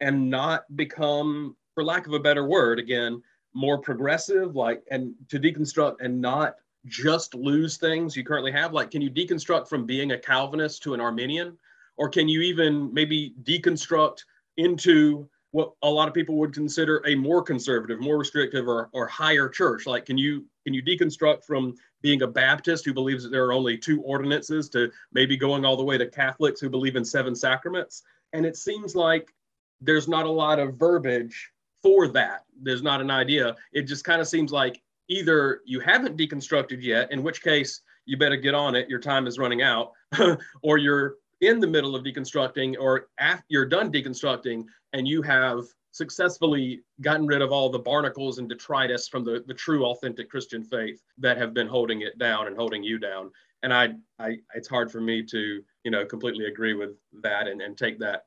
[0.00, 3.22] and not become, for lack of a better word, again,
[3.54, 8.72] more progressive, like, and to deconstruct and not just lose things you currently have?
[8.72, 11.56] Like, can you deconstruct from being a Calvinist to an Arminian?
[11.96, 14.24] Or can you even maybe deconstruct
[14.56, 19.06] into what a lot of people would consider a more conservative, more restrictive, or, or
[19.06, 19.86] higher church?
[19.86, 23.52] Like, can you can you deconstruct from being a Baptist who believes that there are
[23.52, 27.34] only two ordinances to maybe going all the way to Catholics who believe in seven
[27.34, 28.02] sacraments?
[28.32, 29.32] And it seems like
[29.80, 32.44] there's not a lot of verbiage for that.
[32.60, 33.56] There's not an idea.
[33.72, 38.16] It just kind of seems like either you haven't deconstructed yet, in which case you
[38.16, 39.92] better get on it, your time is running out,
[40.62, 45.64] or you're in the middle of deconstructing, or after you're done deconstructing and you have
[45.92, 50.62] successfully gotten rid of all the barnacles and detritus from the, the true authentic Christian
[50.62, 53.30] faith that have been holding it down and holding you down.
[53.62, 56.90] And I, I it's hard for me to, you know, completely agree with
[57.22, 58.26] that and, and take that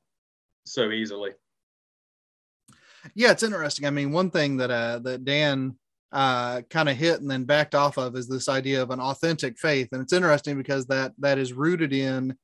[0.65, 1.31] so easily.
[3.13, 3.85] Yeah, it's interesting.
[3.85, 5.77] I mean, one thing that uh that Dan
[6.11, 9.57] uh kind of hit and then backed off of is this idea of an authentic
[9.59, 9.89] faith.
[9.91, 12.37] And it's interesting because that that is rooted in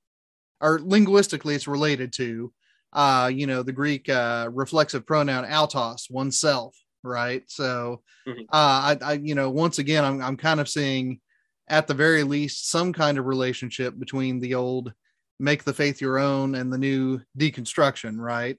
[0.62, 2.54] or linguistically it's related to
[2.94, 7.44] uh you know the Greek uh reflexive pronoun autos, oneself, right?
[7.48, 8.42] So Mhm.
[8.44, 11.20] uh I, I you know once again I'm I'm kind of seeing
[11.68, 14.94] at the very least some kind of relationship between the old
[15.40, 18.58] make the faith your own and the new deconstruction, right?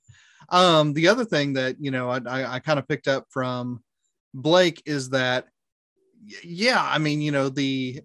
[0.51, 3.83] Um, the other thing that you know I, I, I kind of picked up from
[4.35, 5.47] Blake is that
[6.43, 8.01] yeah, I mean, you know, the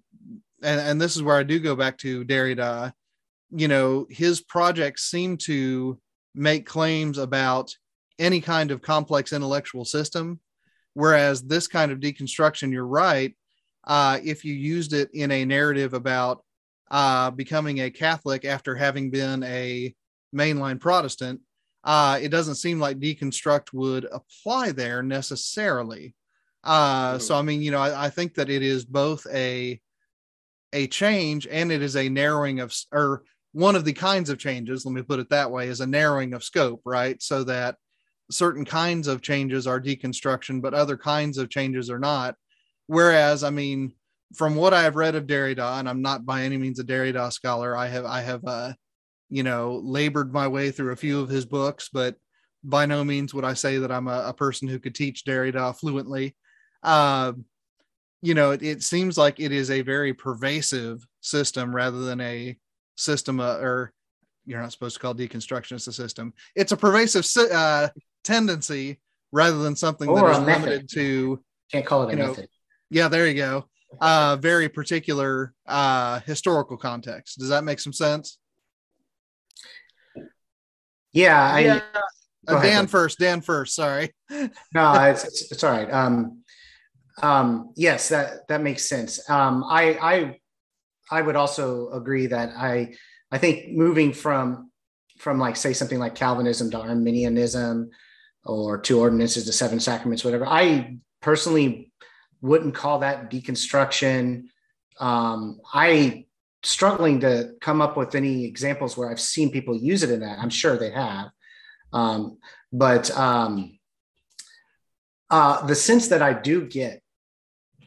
[0.64, 2.94] and, and this is where I do go back to Derrida,
[3.52, 6.00] you know, his projects seem to
[6.36, 7.76] make claims about
[8.20, 10.40] any kind of complex intellectual system,
[10.94, 13.36] whereas this kind of deconstruction, you're right,
[13.86, 16.44] uh, if you used it in a narrative about
[16.92, 19.94] uh, becoming a Catholic after having been a
[20.36, 21.42] mainline Protestant,
[21.84, 26.16] uh, it doesn't seem like deconstruct would apply there necessarily.
[26.64, 29.82] Uh, so I mean, you know, I, I think that it is both a
[30.74, 34.86] a change and it is a narrowing of or one of the kinds of changes.
[34.86, 37.22] Let me put it that way: is a narrowing of scope, right?
[37.22, 37.78] So that
[38.30, 42.36] certain kinds of changes are deconstruction, but other kinds of changes are not.
[42.88, 43.94] Whereas, I mean,
[44.36, 47.32] from what I have read of Derrida, and I'm not by any means a Derrida
[47.34, 48.74] scholar, I have I have uh,
[49.32, 52.16] you know labored my way through a few of his books, but
[52.64, 55.76] by no means would I say that I'm a, a person who could teach Derrida
[55.76, 56.36] fluently.
[56.84, 57.34] Uh,
[58.22, 62.56] you know, it, it seems like it is a very pervasive system rather than a
[62.98, 63.92] system uh, or
[64.46, 66.34] you're not supposed to call deconstructionist a system.
[66.56, 67.90] It's a pervasive uh,
[68.24, 69.00] tendency
[69.32, 70.64] rather than something Or that is method.
[70.64, 72.50] limited to Can't call it a know, method.
[72.90, 73.66] yeah, there you go.
[74.00, 77.40] Uh, very particular uh, historical context.
[77.40, 78.38] Does that make some sense?
[81.14, 81.82] Yeah, I, yeah,
[82.48, 82.90] Uh, Dan Blake.
[82.90, 83.20] first.
[83.20, 83.76] Dan first.
[83.76, 84.14] Sorry.
[84.30, 85.92] no, it's, it's, it's all right.
[85.92, 86.44] Um,
[87.22, 89.30] um, yes, that that makes sense.
[89.30, 90.40] Um, I I
[91.12, 92.96] I would also agree that I
[93.32, 94.72] I think moving from
[95.20, 97.92] from like say something like Calvinism to Arminianism
[98.44, 100.48] or two ordinances to seven sacraments, whatever.
[100.48, 101.92] I personally
[102.42, 104.46] wouldn't call that deconstruction.
[105.00, 106.26] Um, I
[106.64, 110.40] struggling to come up with any examples where I've seen people use it in that.
[110.40, 111.30] I'm sure they have,
[111.94, 112.38] um,
[112.72, 113.80] but um,
[115.30, 117.02] uh, the sense that I do get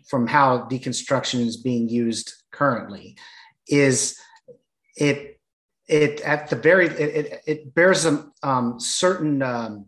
[0.06, 3.16] from how deconstruction is being used currently
[3.68, 4.18] is
[4.96, 5.40] it
[5.88, 8.06] it at the very it, it, it bears
[8.42, 9.86] um, certain um,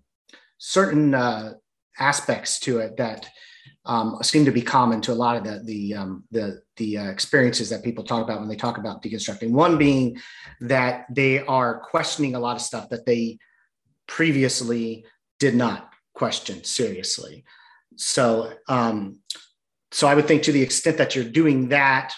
[0.59, 1.53] certain uh,
[1.99, 3.29] aspects to it that
[3.87, 7.11] um, seem to be common to a lot of the the um, the, the uh,
[7.11, 9.51] experiences that people talk about when they talk about deconstructing.
[9.51, 10.19] One being
[10.61, 13.39] that they are questioning a lot of stuff that they
[14.07, 15.05] previously
[15.39, 17.45] did not question seriously.
[17.97, 19.21] So um,
[19.93, 22.13] so I would think to the extent that you're doing that,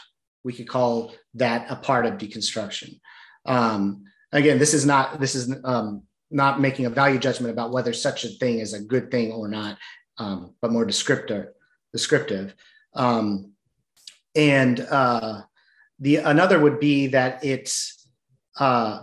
[0.44, 2.98] we could call that a part of deconstruction.
[3.46, 7.92] Um, again, this is not this is um, not making a value judgment about whether
[7.92, 9.78] such a thing is a good thing or not,
[10.18, 11.50] um, but more descriptor,
[11.92, 12.54] descriptive.
[12.94, 13.52] Um,
[14.34, 15.42] and uh,
[15.98, 18.08] the another would be that it's
[18.58, 19.02] uh,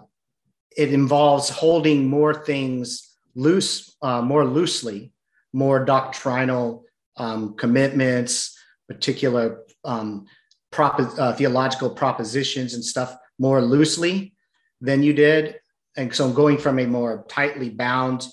[0.75, 5.13] it involves holding more things loose, uh, more loosely,
[5.53, 6.85] more doctrinal
[7.17, 8.57] um, commitments,
[8.87, 10.25] particular um,
[10.71, 14.33] prop- uh, theological propositions and stuff more loosely
[14.81, 15.55] than you did
[15.97, 18.27] and so going from a more tightly bound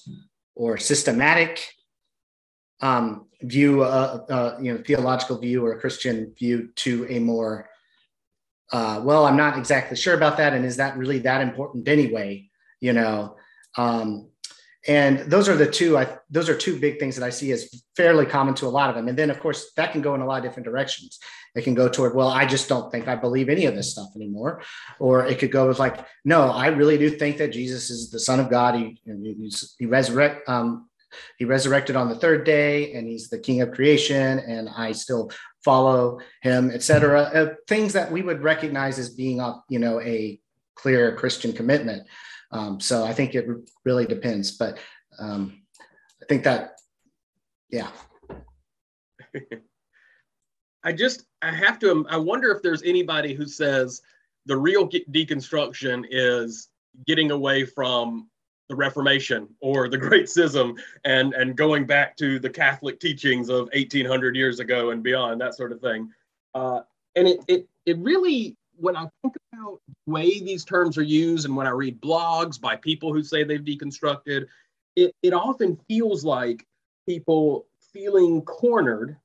[0.55, 1.64] or systematic
[2.80, 7.68] um, view, uh, uh, you know, theological view or a Christian view to a more,
[8.72, 12.49] uh, well, I'm not exactly sure about that, and is that really that important anyway?
[12.80, 13.36] You know,
[13.76, 14.30] um,
[14.88, 15.97] and those are the two.
[15.97, 18.90] I those are two big things that I see as fairly common to a lot
[18.90, 19.07] of them.
[19.09, 21.18] And then, of course, that can go in a lot of different directions.
[21.55, 24.09] It can go toward, well, I just don't think I believe any of this stuff
[24.16, 24.62] anymore,
[24.99, 28.18] or it could go with like, no, I really do think that Jesus is the
[28.18, 28.74] Son of God.
[28.74, 30.88] He he, he resurrect um,
[31.38, 35.30] he resurrected on the third day, and he's the King of creation, and I still
[35.64, 37.22] follow him, etc.
[37.22, 40.40] Uh, things that we would recognize as being, you know, a
[40.74, 42.06] clear Christian commitment.
[42.50, 43.46] Um, so I think it
[43.84, 44.78] really depends, but
[45.18, 45.62] um,
[46.22, 46.78] I think that,
[47.70, 47.88] yeah.
[50.84, 54.02] I just, I have to, I wonder if there's anybody who says
[54.46, 56.68] the real deconstruction is
[57.06, 58.28] getting away from
[58.68, 63.68] the Reformation or the Great Schism and, and going back to the Catholic teachings of
[63.72, 66.10] 1800 years ago and beyond, that sort of thing.
[66.54, 66.80] Uh,
[67.16, 71.44] and it, it, it really when I think about the way these terms are used
[71.44, 74.46] and when I read blogs by people who say they've deconstructed,
[74.96, 76.66] it, it often feels like
[77.06, 79.16] people feeling cornered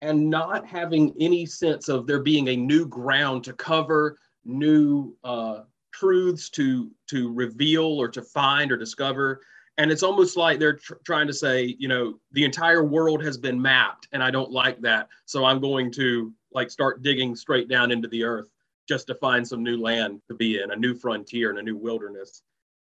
[0.00, 5.60] and not having any sense of there being a new ground to cover, new uh,
[5.92, 9.40] truths to to reveal or to find or discover.
[9.78, 13.38] And it's almost like they're tr- trying to say, you know, the entire world has
[13.38, 17.68] been mapped, and I don't like that, so I'm going to like start digging straight
[17.68, 18.50] down into the earth
[18.88, 21.76] just to find some new land to be in, a new frontier and a new
[21.76, 22.42] wilderness.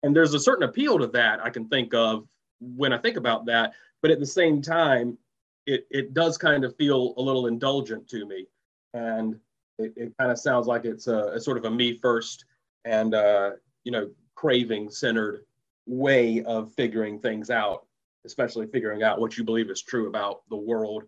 [0.02, 2.26] And there's a certain appeal to that I can think of
[2.60, 3.74] when I think about that.
[4.00, 5.18] But at the same time,
[5.66, 8.46] it, it does kind of feel a little indulgent to me.
[8.94, 9.36] And
[9.78, 12.44] it, it kind of sounds like it's a, a, sort of a me first
[12.84, 13.52] and, uh,
[13.84, 15.44] you know, craving centered
[15.86, 17.86] way of figuring things out,
[18.24, 21.04] especially figuring out what you believe is true about the world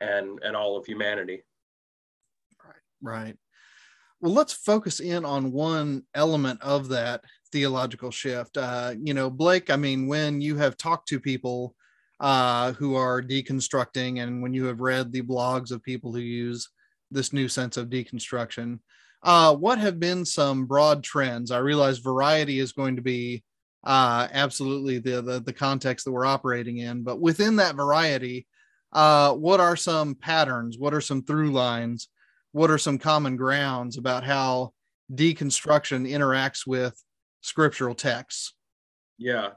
[0.00, 1.42] and, and all of humanity.
[2.62, 3.24] Right.
[3.26, 3.36] Right
[4.20, 7.22] well let's focus in on one element of that
[7.52, 11.74] theological shift uh, you know blake i mean when you have talked to people
[12.18, 16.70] uh, who are deconstructing and when you have read the blogs of people who use
[17.10, 18.78] this new sense of deconstruction
[19.26, 23.42] uh, what have been some broad trends i realize variety is going to be
[23.84, 28.46] uh, absolutely the, the, the context that we're operating in but within that variety
[28.92, 32.08] uh, what are some patterns what are some through lines
[32.56, 34.72] what are some common grounds about how
[35.12, 36.98] deconstruction interacts with
[37.42, 38.54] scriptural texts?
[39.18, 39.50] Yeah.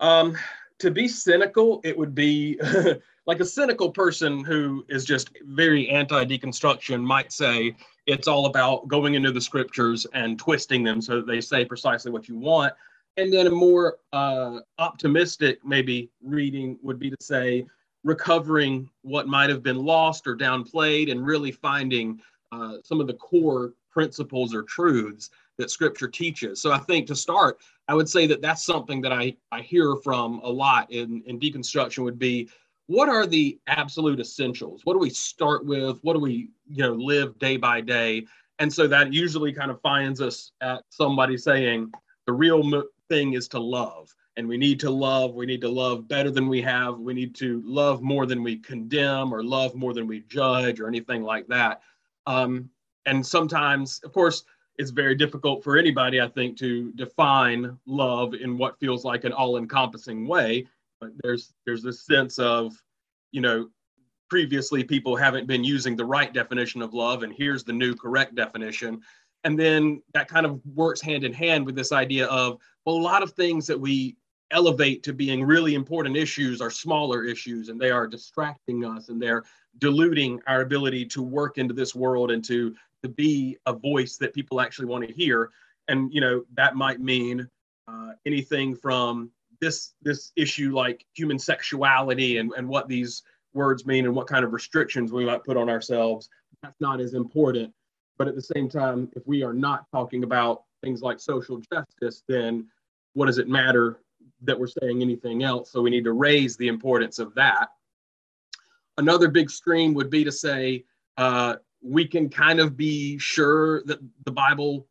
[0.00, 0.36] Um,
[0.78, 2.60] to be cynical, it would be
[3.26, 7.74] like a cynical person who is just very anti deconstruction might say
[8.06, 12.10] it's all about going into the scriptures and twisting them so that they say precisely
[12.10, 12.72] what you want.
[13.16, 17.66] And then a more uh, optimistic, maybe reading would be to say
[18.04, 23.14] recovering what might have been lost or downplayed and really finding uh, some of the
[23.14, 26.60] core principles or truths that scripture teaches.
[26.60, 29.96] So I think to start, I would say that that's something that I, I hear
[29.96, 32.48] from a lot in, in deconstruction would be
[32.92, 34.82] what are the absolute essentials?
[34.84, 35.98] What do we start with?
[36.02, 38.26] What do we, you know, live day by day?
[38.58, 41.90] And so that usually kind of finds us at somebody saying
[42.26, 44.14] the real mo- thing is to love.
[44.36, 45.34] And we need to love.
[45.34, 46.98] We need to love better than we have.
[46.98, 50.86] We need to love more than we condemn or love more than we judge or
[50.86, 51.80] anything like that.
[52.26, 52.68] Um,
[53.06, 54.44] and sometimes, of course,
[54.76, 59.32] it's very difficult for anybody, I think, to define love in what feels like an
[59.32, 60.66] all-encompassing way.
[61.22, 62.74] There's there's this sense of,
[63.30, 63.68] you know,
[64.28, 68.34] previously people haven't been using the right definition of love, and here's the new correct
[68.34, 69.00] definition.
[69.44, 73.02] And then that kind of works hand in hand with this idea of, well, a
[73.02, 74.16] lot of things that we
[74.52, 79.20] elevate to being really important issues are smaller issues and they are distracting us and
[79.20, 79.42] they're
[79.78, 84.34] diluting our ability to work into this world and to to be a voice that
[84.34, 85.50] people actually want to hear
[85.88, 87.48] and you know that might mean
[87.88, 89.30] uh, anything from
[89.62, 93.22] this this issue like human sexuality and, and what these
[93.54, 96.28] words mean and what kind of restrictions we might put on ourselves
[96.62, 97.72] that's not as important.
[98.18, 102.24] But at the same time if we are not talking about things like social justice
[102.28, 102.66] then
[103.14, 104.00] what does it matter
[104.42, 105.70] that we're saying anything else?
[105.70, 107.68] So we need to raise the importance of that.
[108.98, 110.84] Another big stream would be to say
[111.16, 114.86] uh, we can kind of be sure that the bible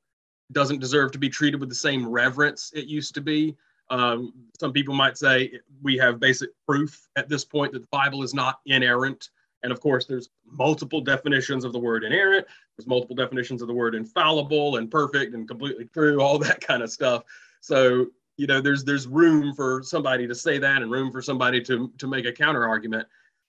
[0.51, 3.55] doesn't deserve to be treated with the same reverence it used to be
[3.91, 8.23] um, some people might say we have basic proof at this point that the Bible
[8.23, 9.29] is not inerrant.
[9.63, 12.47] And of course, there's multiple definitions of the word inerrant.
[12.77, 16.81] There's multiple definitions of the word infallible and perfect and completely true, all that kind
[16.81, 17.23] of stuff.
[17.59, 21.61] So, you know, there's there's room for somebody to say that and room for somebody
[21.63, 23.07] to to make a counter argument.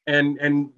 [0.09, 0.71] And and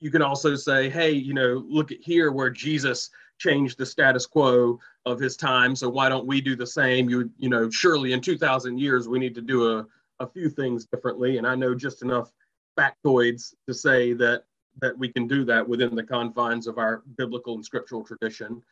[0.00, 4.26] you can also say, hey, you know, look at here where Jesus changed the status
[4.26, 5.74] quo of his time.
[5.74, 7.08] So why don't we do the same?
[7.08, 9.86] You you know, surely in 2,000 years we need to do a,
[10.20, 11.38] a few things differently.
[11.38, 12.32] And I know just enough
[12.78, 14.44] factoids to say that
[14.80, 18.62] that we can do that within the confines of our biblical and scriptural tradition.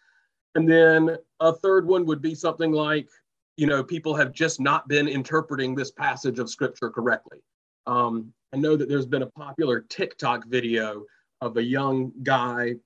[0.54, 3.08] And then a third one would be something like,
[3.56, 7.38] you know, people have just not been interpreting this passage of scripture correctly.
[7.86, 11.04] Um, I know that there's been a popular TikTok video
[11.40, 12.76] of a young guy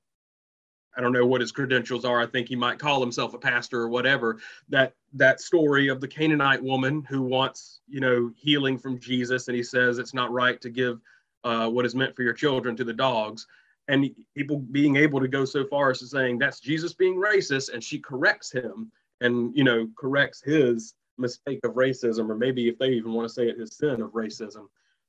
[0.96, 2.20] I don't know what his credentials are.
[2.20, 4.38] I think he might call himself a pastor or whatever.
[4.68, 9.56] That that story of the Canaanite woman who wants, you know, healing from Jesus, and
[9.56, 11.00] he says it's not right to give
[11.44, 13.46] uh, what is meant for your children to the dogs.
[13.88, 17.72] And people being able to go so far as to saying that's Jesus being racist,
[17.72, 22.78] and she corrects him, and you know, corrects his mistake of racism, or maybe if
[22.78, 24.66] they even want to say it, his sin of racism.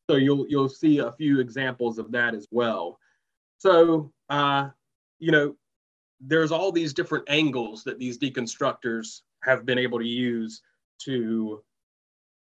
[0.10, 3.00] So you'll you'll see a few examples of that as well.
[3.58, 4.70] So uh,
[5.20, 5.56] you know,
[6.26, 10.62] there's all these different angles that these deconstructors have been able to use
[11.00, 11.62] to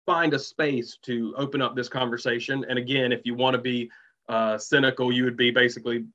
[0.06, 2.66] find a space to open up this conversation.
[2.68, 3.90] And again, if you want to be
[4.28, 6.06] uh, cynical, you would be basically,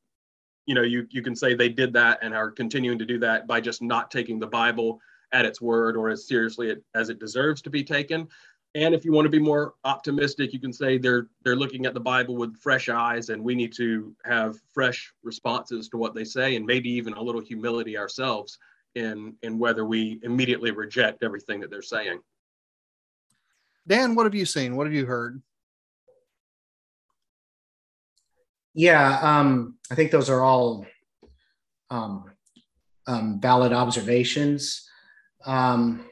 [0.66, 3.46] you know, you you can say they did that and are continuing to do that
[3.46, 5.00] by just not taking the Bible
[5.32, 8.28] at its word or as seriously as it deserves to be taken.
[8.76, 11.94] And if you want to be more optimistic, you can say they're they're looking at
[11.94, 16.24] the Bible with fresh eyes, and we need to have fresh responses to what they
[16.24, 18.58] say, and maybe even a little humility ourselves
[18.94, 22.20] in in whether we immediately reject everything that they're saying.
[23.88, 24.76] Dan, what have you seen?
[24.76, 25.40] What have you heard?
[28.74, 30.84] Yeah, um, I think those are all
[31.88, 32.30] um,
[33.06, 34.86] um, valid observations.
[35.46, 36.04] Um,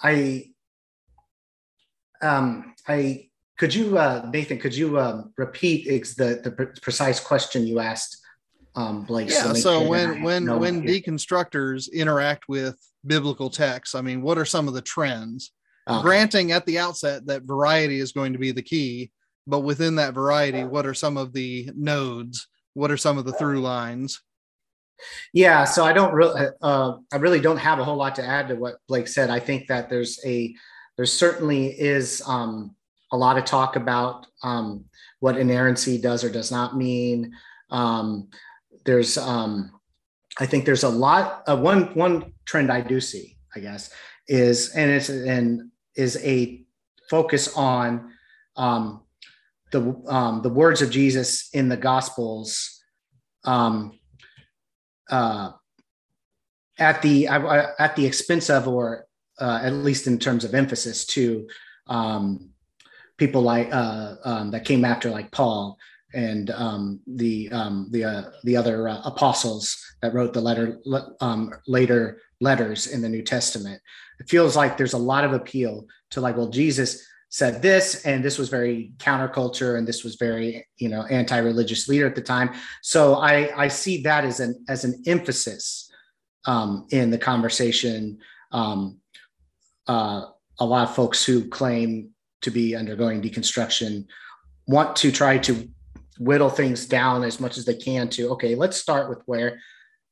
[0.00, 0.51] I
[2.22, 7.20] um, I could you, uh, Nathan, could you um, repeat ex- the the pre- precise
[7.20, 8.18] question you asked,
[8.74, 9.30] um, Blake?
[9.30, 9.52] Yeah.
[9.52, 14.68] make So when when when deconstructors interact with biblical texts, I mean, what are some
[14.68, 15.52] of the trends?
[15.88, 16.02] Okay.
[16.02, 19.10] Granting at the outset that variety is going to be the key,
[19.46, 22.46] but within that variety, what are some of the nodes?
[22.74, 24.22] What are some of the through lines?
[25.32, 28.48] Yeah, so I don't really, uh, I really don't have a whole lot to add
[28.48, 29.30] to what Blake said.
[29.30, 30.54] I think that there's a,
[30.96, 32.74] there certainly is um,
[33.12, 34.84] a lot of talk about um,
[35.20, 37.32] what inerrancy does or does not mean.
[37.70, 38.28] Um,
[38.84, 39.80] there's, um,
[40.38, 41.42] I think there's a lot.
[41.46, 43.90] Uh, one one trend I do see, I guess,
[44.28, 46.64] is and it's and is a
[47.10, 48.12] focus on
[48.56, 49.02] um,
[49.72, 52.82] the um, the words of Jesus in the Gospels.
[53.44, 53.88] Uh,
[56.78, 59.06] at the at the expense of, or
[59.40, 61.48] uh, at least in terms of emphasis, to
[61.88, 62.50] um,
[63.18, 65.78] people like uh, um, that came after, like Paul
[66.14, 70.78] and um, the um, the uh, the other uh, apostles that wrote the letter
[71.20, 73.80] um, later letters in the New Testament.
[74.20, 78.22] It feels like there's a lot of appeal to like, well, Jesus said this, and
[78.22, 82.50] this was very counterculture, and this was very you know anti-religious leader at the time.
[82.82, 85.90] So I I see that as an as an emphasis
[86.44, 88.18] um, in the conversation.
[88.50, 88.98] Um,
[89.86, 90.22] uh,
[90.58, 92.10] a lot of folks who claim
[92.42, 94.06] to be undergoing deconstruction
[94.66, 95.68] want to try to
[96.18, 99.60] whittle things down as much as they can to okay let's start with where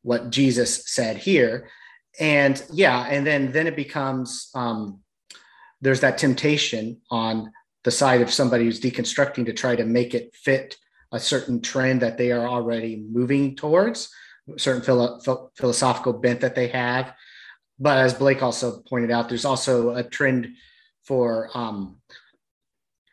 [0.03, 1.68] what jesus said here.
[2.18, 5.01] And yeah and then then it becomes um,
[5.81, 7.53] there's that temptation on
[7.85, 10.77] the side of somebody who's deconstructing to try to make it fit
[11.12, 14.11] a certain trend that they are already moving towards
[14.57, 15.21] certain philo-
[15.55, 17.14] philosophical bent that they have
[17.81, 20.49] but as blake also pointed out there's also a trend
[21.05, 21.97] for um,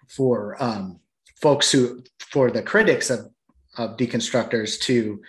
[0.10, 1.00] for um,
[1.42, 3.32] folks who for the critics of,
[3.78, 5.22] of deconstructors to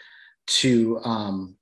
[0.46, 1.56] to um,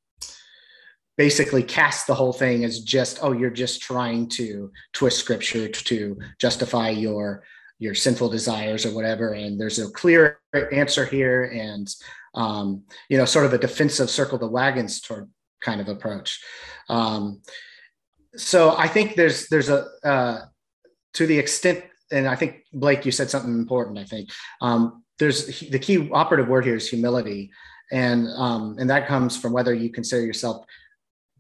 [1.17, 6.19] basically cast the whole thing as just oh you're just trying to twist scripture to
[6.39, 7.45] justify your
[7.79, 9.33] your sinful desires or whatever.
[9.33, 10.41] And there's a clear
[10.73, 11.45] answer here.
[11.45, 11.89] And
[12.35, 15.31] um, you know sort of a defensive circle the wagons toward
[15.61, 16.43] kind of approach
[16.89, 17.41] um,
[18.37, 20.45] so i think there's there's a uh,
[21.13, 23.99] to the extent and I think Blake, you said something important.
[23.99, 24.31] I think
[24.61, 27.51] um, there's the key operative word here is humility,
[27.91, 30.65] and um, and that comes from whether you consider yourself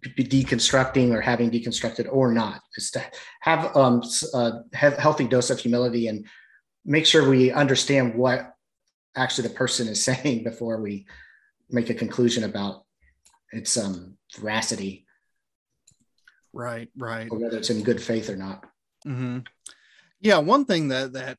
[0.04, 2.62] deconstructing or having deconstructed or not.
[2.76, 3.04] Is to
[3.40, 4.02] have um,
[4.34, 6.26] a healthy dose of humility and
[6.84, 8.54] make sure we understand what
[9.14, 11.06] actually the person is saying before we
[11.70, 12.85] make a conclusion about
[13.56, 15.06] its um, veracity.
[16.52, 17.28] Right, right.
[17.30, 18.64] Or whether it's in good faith or not.
[19.06, 19.40] Mm-hmm
[20.20, 21.38] yeah one thing that that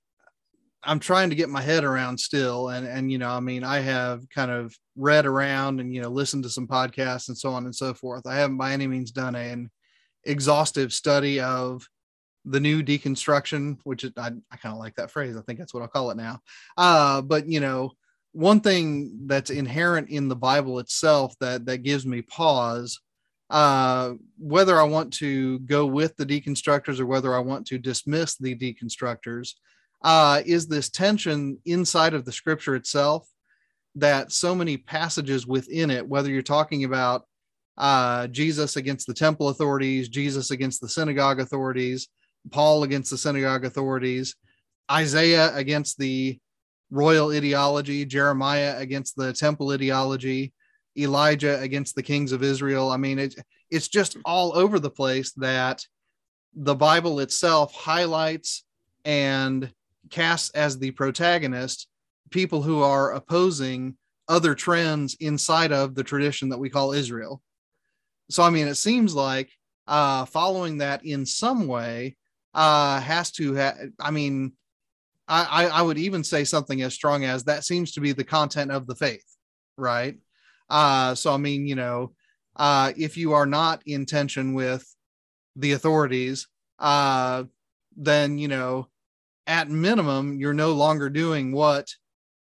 [0.84, 3.80] i'm trying to get my head around still and and you know i mean i
[3.80, 7.66] have kind of read around and you know listened to some podcasts and so on
[7.66, 9.70] and so forth i haven't by any means done an
[10.24, 11.86] exhaustive study of
[12.46, 15.74] the new deconstruction which is i, I kind of like that phrase i think that's
[15.74, 16.40] what i'll call it now
[16.78, 17.92] uh but you know
[18.38, 23.00] one thing that's inherent in the bible itself that that gives me pause
[23.50, 28.36] uh, whether I want to go with the deconstructors or whether I want to dismiss
[28.36, 29.54] the deconstructors,
[30.04, 33.28] uh, is this tension inside of the scripture itself
[33.96, 37.26] that so many passages within it, whether you're talking about
[37.78, 42.10] uh, Jesus against the temple authorities, Jesus against the synagogue authorities,
[42.52, 44.36] Paul against the synagogue authorities,
[44.92, 46.38] Isaiah against the
[46.90, 50.54] royal ideology, Jeremiah against the temple ideology,
[50.98, 52.90] Elijah against the kings of Israel.
[52.90, 53.36] I mean, it's
[53.70, 55.86] it's just all over the place that
[56.56, 58.64] the Bible itself highlights
[59.06, 59.72] and
[60.10, 61.88] casts as the protagonist
[62.32, 63.96] people who are opposing
[64.28, 67.42] other trends inside of the tradition that we call Israel.
[68.30, 69.50] So, I mean, it seems like
[69.88, 72.18] uh, following that in some way
[72.54, 74.54] uh, has to have, I mean,
[75.28, 78.72] I, I would even say something as strong as that seems to be the content
[78.72, 79.26] of the faith,
[79.78, 80.18] right?
[80.70, 82.14] Uh, so, I mean, you know,
[82.56, 84.86] uh, if you are not in tension with
[85.56, 86.48] the authorities,
[86.80, 87.44] uh,
[87.96, 88.88] then, you know,
[89.48, 91.88] at minimum, you're no longer doing what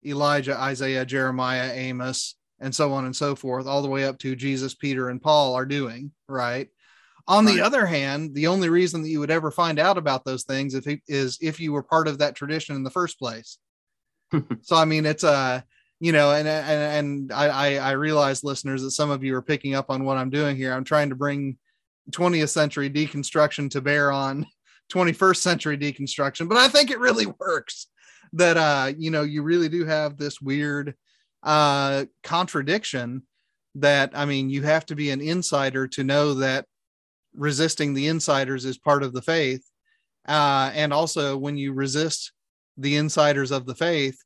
[0.05, 4.37] Elijah, Isaiah, Jeremiah, Amos, and so on and so forth, all the way up to
[4.37, 6.69] Jesus, Peter, and Paul are doing, right?
[7.29, 7.55] On right.
[7.55, 10.75] the other hand, the only reason that you would ever find out about those things
[10.75, 13.59] if it, is if you were part of that tradition in the first place.
[14.63, 15.65] so I mean, it's a
[16.01, 19.75] you know, and and, and I, I realize listeners that some of you are picking
[19.75, 20.73] up on what I'm doing here.
[20.73, 21.59] I'm trying to bring
[22.11, 24.47] 20th century deconstruction to bear on
[24.93, 27.87] 21st century deconstruction, but I think it really works.
[28.33, 30.95] That uh, you know, you really do have this weird
[31.45, 33.23] uh contradiction
[33.77, 36.67] that I mean, you have to be an insider to know that
[37.35, 39.65] resisting the insiders is part of the faith.
[40.27, 42.33] Uh, and also when you resist
[42.77, 44.19] the insiders of the faith,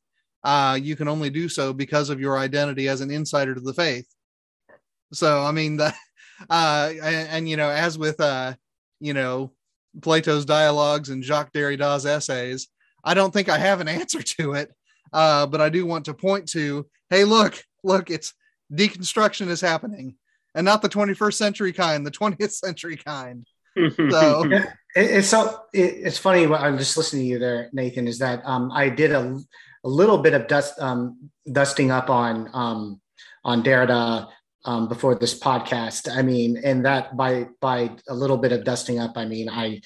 [0.43, 3.73] uh, you can only do so because of your identity as an insider to the
[3.73, 4.07] faith.
[5.11, 5.93] So, I mean, the,
[6.49, 8.53] uh, and, and, you know, as with, uh,
[8.99, 9.51] you know,
[10.01, 12.67] Plato's dialogues and Jacques Derrida's essays,
[13.03, 14.71] I don't think I have an answer to it.
[15.13, 18.33] Uh, but I do want to point to, hey, look, look, it's
[18.71, 20.15] deconstruction is happening
[20.55, 23.45] and not the 21st century kind, the 20th century kind.
[24.09, 24.49] So
[24.95, 26.45] it's so it's funny.
[26.45, 28.07] I'm just listening to you there, Nathan.
[28.07, 29.39] Is that um, I did a
[29.83, 33.01] a little bit of dust um, dusting up on um,
[33.43, 34.27] on Derrida
[34.65, 36.13] um, before this podcast.
[36.13, 39.81] I mean, and that by by a little bit of dusting up, I mean I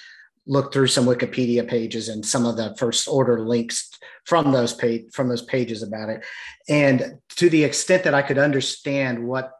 [0.47, 3.91] looked through some Wikipedia pages and some of the first order links
[4.25, 6.23] from those page from those pages about it,
[6.69, 9.51] and to the extent that I could understand what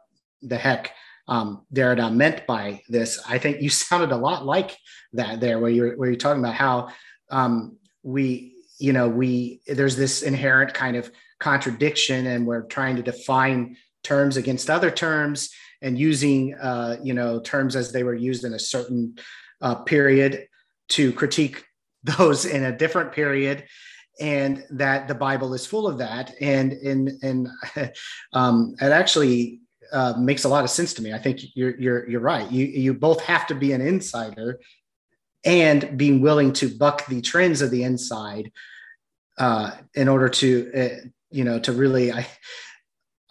[0.42, 0.92] the heck
[1.28, 4.76] um, Derrida meant by this, I think you sounded a lot like
[5.12, 6.88] that there, where you're where you're talking about how
[7.30, 13.02] um, we you know we there's this inherent kind of contradiction and we're trying to
[13.02, 18.44] define terms against other terms and using uh, you know terms as they were used
[18.44, 19.16] in a certain
[19.60, 20.46] uh, period
[20.88, 21.64] to critique
[22.04, 23.64] those in a different period.
[24.20, 26.34] And that the bible is full of that.
[26.40, 27.48] And and and
[28.32, 29.61] um, it actually
[29.92, 32.66] uh, makes a lot of sense to me i think you're you're you're right you
[32.66, 34.60] you both have to be an insider
[35.44, 38.52] and being willing to buck the trends of the inside
[39.38, 42.26] uh, in order to uh, you know to really i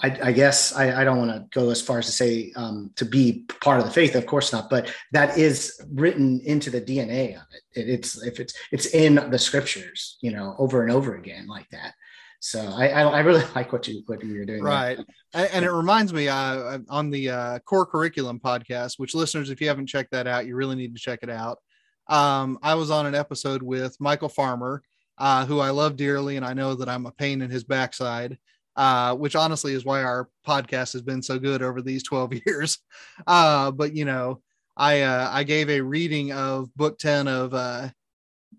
[0.03, 2.91] I, I guess I, I don't want to go as far as to say um,
[2.95, 6.81] to be part of the faith, of course not, but that is written into the
[6.81, 7.79] DNA of it.
[7.79, 7.89] it.
[7.89, 11.93] It's if it's it's in the scriptures, you know, over and over again like that.
[12.41, 14.61] So I I, I really like what you what you're doing.
[14.61, 14.97] Right.
[15.33, 19.61] And, and it reminds me uh, on the uh, core curriculum podcast, which listeners, if
[19.61, 21.59] you haven't checked that out, you really need to check it out.
[22.07, 24.83] Um, I was on an episode with Michael Farmer,
[25.17, 28.37] uh, who I love dearly, and I know that I'm a pain in his backside
[28.75, 32.79] uh, which honestly is why our podcast has been so good over these 12 years.
[33.27, 34.41] Uh, but you know,
[34.77, 37.89] I uh, I gave a reading of book 10 of uh,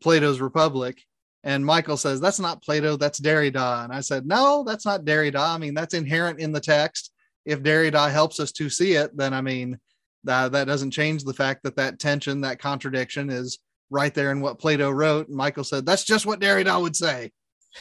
[0.02, 1.02] Plato's Republic,
[1.44, 5.40] and Michael says that's not Plato, that's Derrida, and I said no, that's not Derrida.
[5.40, 7.12] I mean, that's inherent in the text.
[7.44, 9.78] If Derrida helps us to see it, then I mean,
[10.24, 13.58] that that doesn't change the fact that that tension, that contradiction, is
[13.90, 15.28] right there in what Plato wrote.
[15.28, 17.32] And Michael said that's just what Derrida would say.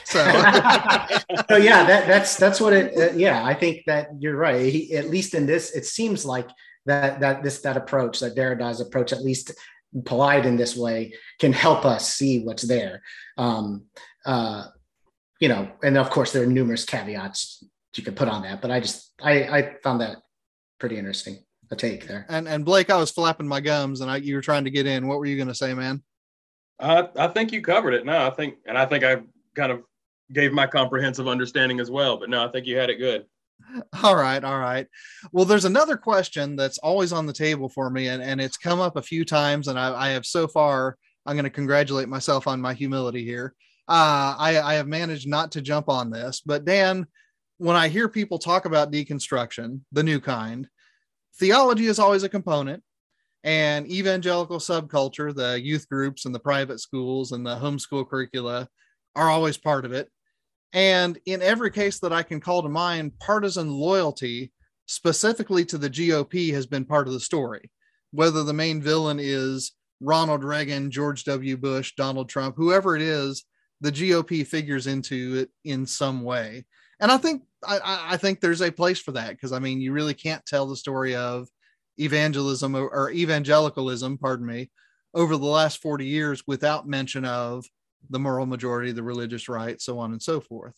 [0.05, 0.24] So
[1.49, 2.97] so yeah, that that's that's what it.
[2.97, 4.72] Uh, yeah, I think that you're right.
[4.72, 6.49] He, at least in this, it seems like
[6.86, 9.51] that that this that approach, that Derrida's approach, at least
[10.06, 13.02] polite in this way, can help us see what's there.
[13.38, 13.86] Um,
[14.26, 14.66] uh,
[15.39, 17.64] you know, and of course there are numerous caveats
[17.96, 20.18] you could put on that, but I just I I found that
[20.80, 21.39] pretty interesting.
[21.72, 22.26] A take there.
[22.28, 24.86] and and Blake, I was flapping my gums, and I you were trying to get
[24.86, 25.08] in.
[25.08, 26.04] What were you going to say, man?
[26.82, 28.06] I, I think you covered it.
[28.06, 29.22] No, I think, and I think I
[29.56, 29.84] kind of
[30.34, 32.18] gave my comprehensive understanding as well.
[32.18, 33.26] But no, I think you had it good.
[34.03, 34.88] All right, all right.
[35.32, 38.80] Well, there's another question that's always on the table for me, and, and it's come
[38.80, 40.97] up a few times, and I, I have so far.
[41.26, 43.53] I'm going to congratulate myself on my humility here.
[43.88, 47.05] Uh, I, I have managed not to jump on this, but Dan,
[47.57, 50.68] when I hear people talk about deconstruction, the new kind,
[51.39, 52.84] theology is always a component,
[53.43, 58.68] and evangelical subculture, the youth groups and the private schools and the homeschool curricula,
[59.16, 60.09] are always part of it.
[60.74, 64.51] And in every case that I can call to mind, partisan loyalty,
[64.86, 67.69] specifically to the GOP, has been part of the story.
[68.11, 71.57] Whether the main villain is Ronald Reagan, George W.
[71.57, 73.45] Bush, Donald Trump, whoever it is,
[73.82, 76.65] the GOP figures into it in some way.
[76.99, 77.80] And I think I,
[78.11, 80.76] I think there's a place for that because I mean you really can't tell the
[80.76, 81.47] story of
[81.97, 84.69] evangelism or, or evangelicalism, pardon me,
[85.13, 87.65] over the last 40 years without mention of
[88.10, 90.76] the moral majority, the religious right, so on and so forth.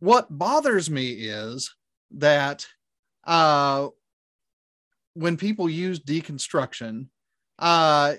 [0.00, 1.74] What bothers me is
[2.12, 2.66] that
[3.24, 3.88] uh,
[5.14, 7.06] when people use deconstruction,
[7.58, 8.14] uh,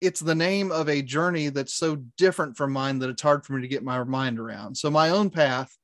[0.00, 3.54] it's the name of a journey that's so different from mine that it's hard for
[3.54, 4.76] me to get my mind around.
[4.76, 5.76] So my own path,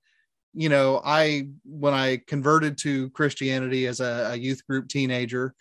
[0.53, 5.55] you know, I when I converted to Christianity as a, a youth group teenager,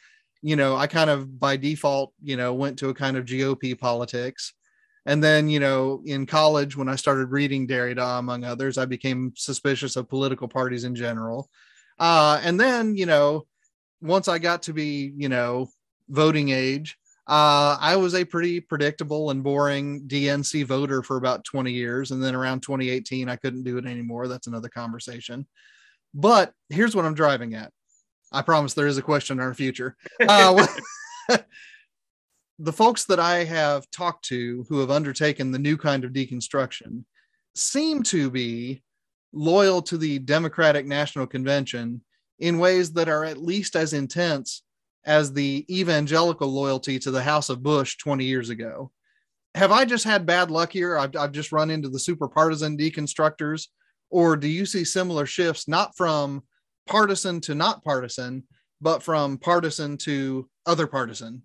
[0.44, 3.80] you know, I kind of by default, you know, went to a kind of GOP
[3.80, 4.54] politics.
[5.06, 9.34] And then, you know, in college, when I started reading Derrida, among others, I became
[9.36, 11.50] suspicious of political parties in general.
[12.00, 13.46] Uh, and then, you know,
[14.02, 15.70] once I got to be, you know,
[16.10, 16.98] voting age,
[17.28, 22.12] uh, I was a pretty predictable and boring DNC voter for about 20 years.
[22.12, 24.28] And then around 2018, I couldn't do it anymore.
[24.28, 25.48] That's another conversation.
[26.14, 27.72] But here's what I'm driving at.
[28.32, 29.96] I promise there is a question in our future.
[30.20, 30.68] Uh,
[32.60, 37.04] the folks that I have talked to who have undertaken the new kind of deconstruction
[37.56, 38.84] seem to be
[39.32, 42.02] loyal to the Democratic National Convention
[42.40, 44.64] in ways that are at least as intense
[45.06, 48.92] as the evangelical loyalty to the House of Bush 20 years ago.
[49.56, 50.98] Have I just had bad luck here?
[50.98, 53.68] I've, I've just run into the super partisan deconstructors,
[54.10, 56.44] or do you see similar shifts, not from
[56.88, 58.44] partisan to not partisan,
[58.82, 61.44] but from partisan to other partisan?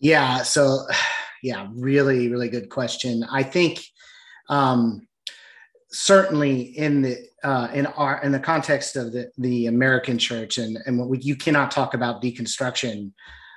[0.00, 0.42] Yeah.
[0.42, 0.86] So,
[1.42, 3.24] yeah, really, really good question.
[3.30, 3.84] I think
[4.48, 5.06] um,
[5.90, 10.78] certainly in the uh, in our in the context of the the American church and
[10.86, 13.12] and what we, you cannot talk about deconstruction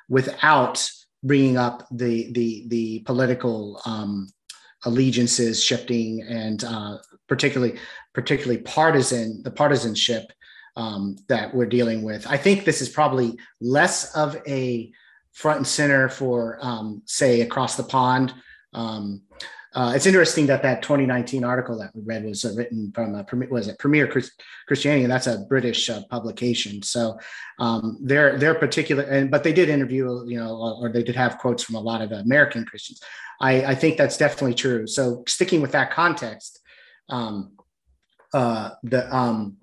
[0.07, 0.89] without
[1.23, 4.27] bringing up the the the political um,
[4.85, 7.77] allegiances shifting and uh, particularly
[8.13, 10.31] particularly partisan the partisanship
[10.75, 12.25] um, that we're dealing with.
[12.27, 14.91] I think this is probably less of a
[15.33, 18.33] front and center for, um, say, across the pond,
[18.73, 19.21] um,
[19.75, 23.25] uh, it's interesting that that 2019 article that we read was uh, written from a
[23.49, 24.31] was it Premier Chris,
[24.67, 26.83] Christianity, and that's a British uh, publication.
[26.83, 27.17] So
[27.57, 31.39] um, they're they're particular, and but they did interview, you know, or they did have
[31.39, 33.01] quotes from a lot of American Christians.
[33.41, 34.85] I, I think that's definitely true.
[34.85, 36.59] So sticking with that context,
[37.09, 37.53] um,
[38.31, 39.57] uh, the um,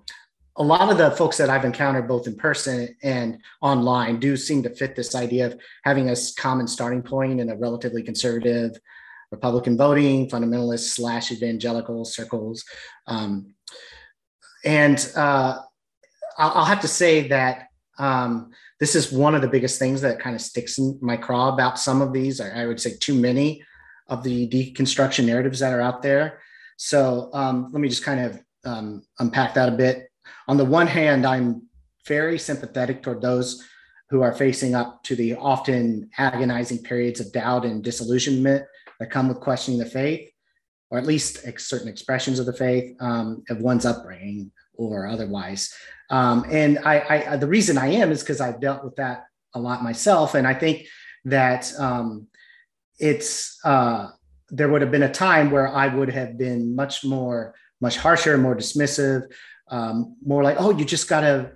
[0.57, 4.63] a lot of the folks that I've encountered both in person and online do seem
[4.63, 8.77] to fit this idea of having a common starting point in a relatively conservative
[9.31, 12.65] Republican voting, fundamentalist slash evangelical circles.
[13.07, 13.55] Um,
[14.65, 15.59] and uh,
[16.37, 20.19] I'll, I'll, have to say that um, this is one of the biggest things that
[20.19, 22.41] kind of sticks in my craw about some of these.
[22.41, 23.63] I, I would say too many
[24.07, 26.41] of the deconstruction narratives that are out there.
[26.77, 30.10] So um, let me just kind of um, unpack that a bit.
[30.47, 31.63] On the one hand, I'm
[32.07, 33.63] very sympathetic toward those
[34.09, 38.65] who are facing up to the often agonizing periods of doubt and disillusionment
[38.99, 40.29] that come with questioning the faith,
[40.89, 45.73] or at least certain expressions of the faith um, of one's upbringing or otherwise.
[46.09, 49.59] Um, and I, I, the reason I am is because I've dealt with that a
[49.59, 50.87] lot myself, and I think
[51.25, 52.27] that um,
[52.99, 54.09] it's uh,
[54.49, 58.37] there would have been a time where I would have been much more, much harsher,
[58.37, 59.31] more dismissive,
[59.71, 61.51] um, more like, oh, you just got to,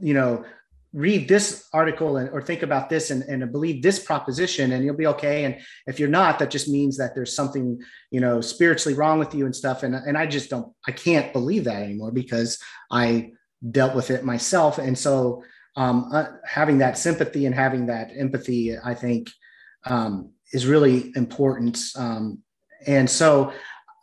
[0.00, 0.44] you know,
[0.92, 4.96] read this article and, or think about this and, and believe this proposition and you'll
[4.96, 5.44] be okay.
[5.44, 7.80] And if you're not that just means that there's something
[8.10, 9.84] you know spiritually wrong with you and stuff.
[9.84, 12.58] And, and i just don't i can't believe that anymore because
[12.90, 13.32] i
[13.70, 14.76] dealt with it myself.
[14.78, 15.42] And so
[15.76, 19.30] um, uh, having that sympathy and having that empathy i think
[19.86, 21.78] um, is really important.
[21.96, 22.42] Um,
[22.86, 23.52] and so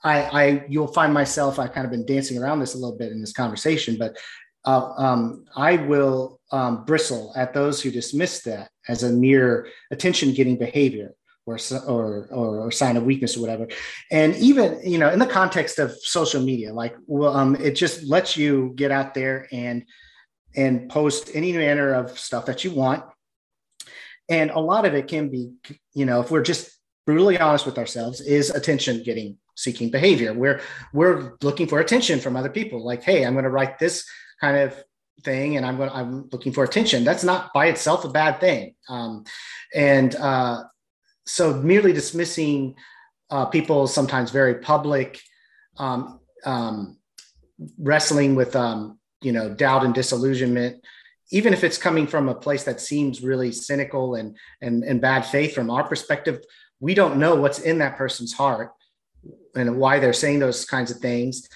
[0.03, 3.11] I, I you'll find myself i've kind of been dancing around this a little bit
[3.11, 4.17] in this conversation but
[4.65, 10.33] uh, um, I will um, bristle at those who dismiss that as a mere attention
[10.33, 11.13] getting behavior
[11.45, 13.67] or, or, or, or, sign of weakness or whatever.
[14.11, 18.03] And even, you know, in the context of social media, like, well, um, it just
[18.03, 19.85] lets you get out there and,
[20.55, 23.03] and post any manner of stuff that you want.
[24.29, 25.53] And a lot of it can be,
[25.93, 26.69] you know, if we're just
[27.07, 30.33] brutally honest with ourselves, is attention getting seeking behavior.
[30.33, 30.61] We're,
[30.93, 32.83] we're looking for attention from other people.
[32.83, 34.05] Like, hey, I'm going to write this
[34.39, 34.83] kind of
[35.23, 38.73] thing and i'm going i'm looking for attention that's not by itself a bad thing
[38.87, 39.23] um,
[39.73, 40.63] and uh,
[41.25, 42.75] so merely dismissing
[43.29, 45.21] uh, people sometimes very public
[45.77, 46.97] um, um,
[47.77, 50.83] wrestling with um, you know doubt and disillusionment
[51.31, 55.21] even if it's coming from a place that seems really cynical and and, and bad
[55.21, 56.43] faith from our perspective
[56.79, 58.71] we don't know what's in that person's heart
[59.55, 61.47] and why they're saying those kinds of things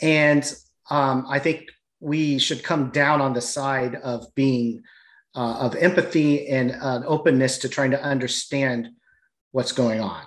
[0.00, 0.54] and
[0.90, 1.68] um, i think
[2.00, 4.82] we should come down on the side of being
[5.34, 8.88] uh, of empathy and uh, openness to trying to understand
[9.52, 10.24] what's going on.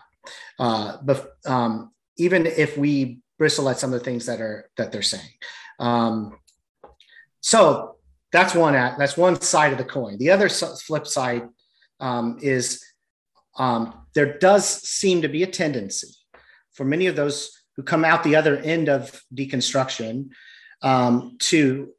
[0.60, 4.92] Uh, but um, even if we bristle at some of the things that are that
[4.92, 5.34] they're saying,
[5.80, 6.38] um,
[7.42, 7.96] so
[8.32, 10.18] that's one at, that's one side of the coin.
[10.18, 11.50] The other flip side
[12.00, 12.84] um, is
[13.58, 16.16] um, there does seem to be a tendency
[16.74, 20.30] for many of those who come out the other end of deconstruction
[20.82, 21.90] um, to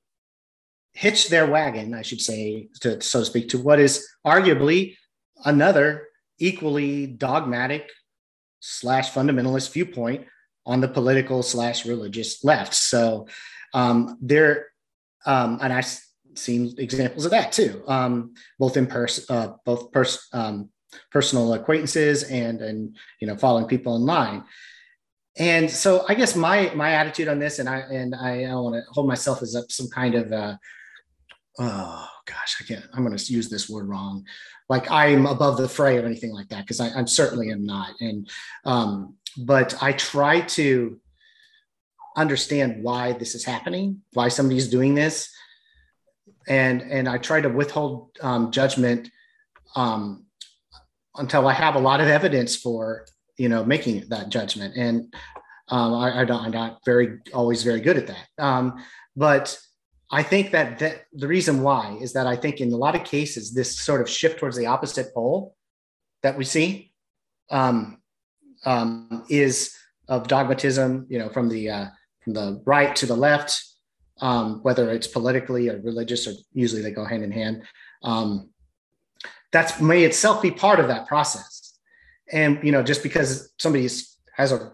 [0.93, 4.97] hitch their wagon, I should say, to, so to speak, to what is arguably
[5.45, 6.09] another
[6.39, 7.91] equally dogmatic
[8.61, 10.27] slash fundamentalist viewpoint
[10.67, 12.75] on the political slash religious left.
[12.75, 13.27] So
[13.75, 14.67] um, there,
[15.27, 15.99] um, and I've
[16.35, 20.71] seen examples of that too, um, both in person, uh, both pers- um,
[21.11, 24.45] personal acquaintances and and you know following people online
[25.39, 28.77] and so I guess my my attitude on this, and I and I don't want
[28.77, 30.57] to hold myself as up some kind of uh,
[31.59, 32.85] oh gosh, I can't.
[32.93, 34.27] I'm going to use this word wrong.
[34.69, 37.95] Like I'm above the fray or anything like that because I, am certainly am not.
[38.01, 38.29] And
[38.67, 41.01] um, but I try to
[42.15, 45.31] understand why this is happening, why somebody's doing this,
[46.47, 49.09] and and I try to withhold um, judgment
[49.77, 50.22] um,
[51.17, 53.07] until I have a lot of evidence for
[53.37, 54.77] you know making that judgment.
[54.77, 55.15] And
[55.69, 58.27] um, I, I, don't i'm not very always very good at that.
[58.39, 58.85] Um,
[59.17, 59.59] but
[60.11, 63.05] i think that, that the reason why is that i think in a lot of
[63.05, 65.55] cases this sort of shift towards the opposite pole
[66.23, 66.93] that we see
[67.51, 67.99] um,
[68.65, 69.75] um is
[70.09, 71.87] of dogmatism you know from the uh,
[72.23, 73.73] from the right to the left
[74.23, 77.65] um, whether it's politically or religious or usually they go hand in hand.
[78.05, 78.51] Um,
[79.53, 81.79] that's may itself be part of that process
[82.31, 83.89] and you know just because somebody
[84.35, 84.73] has a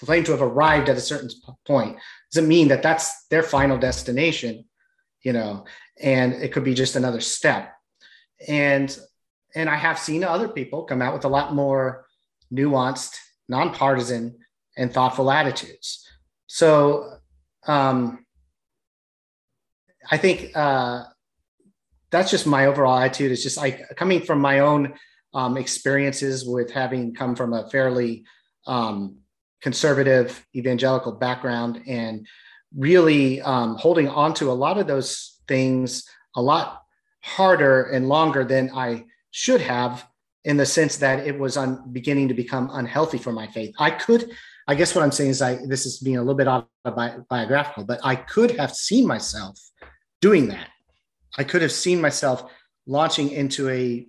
[0.00, 1.28] claim to have arrived at a certain
[1.66, 1.96] point
[2.32, 4.64] doesn't mean that that's their final destination
[5.22, 5.64] you know
[6.00, 7.74] and it could be just another step
[8.48, 8.98] and
[9.54, 12.06] and i have seen other people come out with a lot more
[12.52, 13.16] nuanced
[13.50, 14.38] nonpartisan,
[14.76, 16.06] and thoughtful attitudes.
[16.46, 17.18] So
[17.66, 18.24] um,
[20.10, 21.04] I think uh,
[22.10, 23.32] that's just my overall attitude.
[23.32, 24.94] It's just like coming from my own
[25.34, 28.24] um, experiences with having come from a fairly
[28.66, 29.18] um,
[29.60, 32.26] conservative evangelical background and
[32.76, 36.82] really um, holding on to a lot of those things a lot
[37.22, 40.06] harder and longer than I should have
[40.44, 43.74] in the sense that it was un- beginning to become unhealthy for my faith.
[43.78, 44.30] I could,
[44.66, 48.00] I guess what I'm saying is I, this is being a little bit autobiographical, but
[48.02, 49.58] I could have seen myself
[50.20, 50.68] doing that.
[51.38, 52.50] I could have seen myself
[52.86, 54.06] launching into a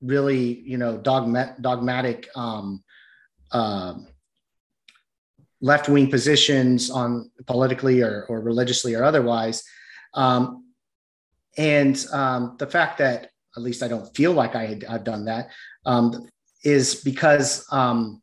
[0.00, 2.82] really, you know, dogma- dogmatic, um,
[3.52, 3.94] uh,
[5.60, 9.62] left-wing positions on politically or, or religiously or otherwise.
[10.14, 10.64] Um,
[11.58, 15.26] and um, the fact that at least I don't feel like I had, I've done
[15.26, 15.50] that
[15.84, 16.28] um,
[16.64, 18.22] is because um,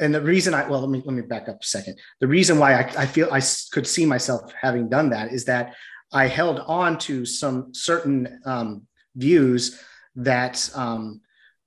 [0.00, 1.98] and the reason I well let me let me back up a second.
[2.20, 3.40] The reason why I, I feel I
[3.72, 5.74] could see myself having done that is that
[6.12, 9.82] I held on to some certain um, views
[10.16, 11.20] that um,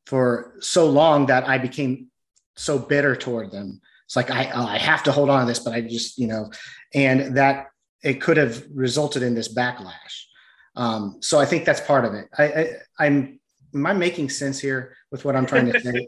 [0.06, 2.08] for so long that I became
[2.56, 3.82] so bitter toward them.
[4.06, 6.52] It's like I I have to hold on to this, but I just you know,
[6.94, 7.68] and that
[8.04, 10.26] it could have resulted in this backlash.
[10.76, 12.28] Um, so I think that's part of it.
[12.38, 13.40] I, I am
[13.74, 16.08] am I making sense here with what I'm trying to say?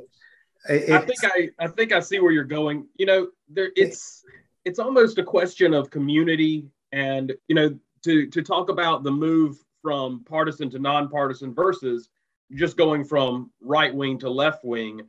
[0.70, 2.88] It, I think I I think I see where you're going.
[2.98, 4.24] You know, there it's
[4.66, 9.58] it's almost a question of community and you know to to talk about the move
[9.82, 12.10] from partisan to nonpartisan versus
[12.54, 15.02] just going from right wing to left wing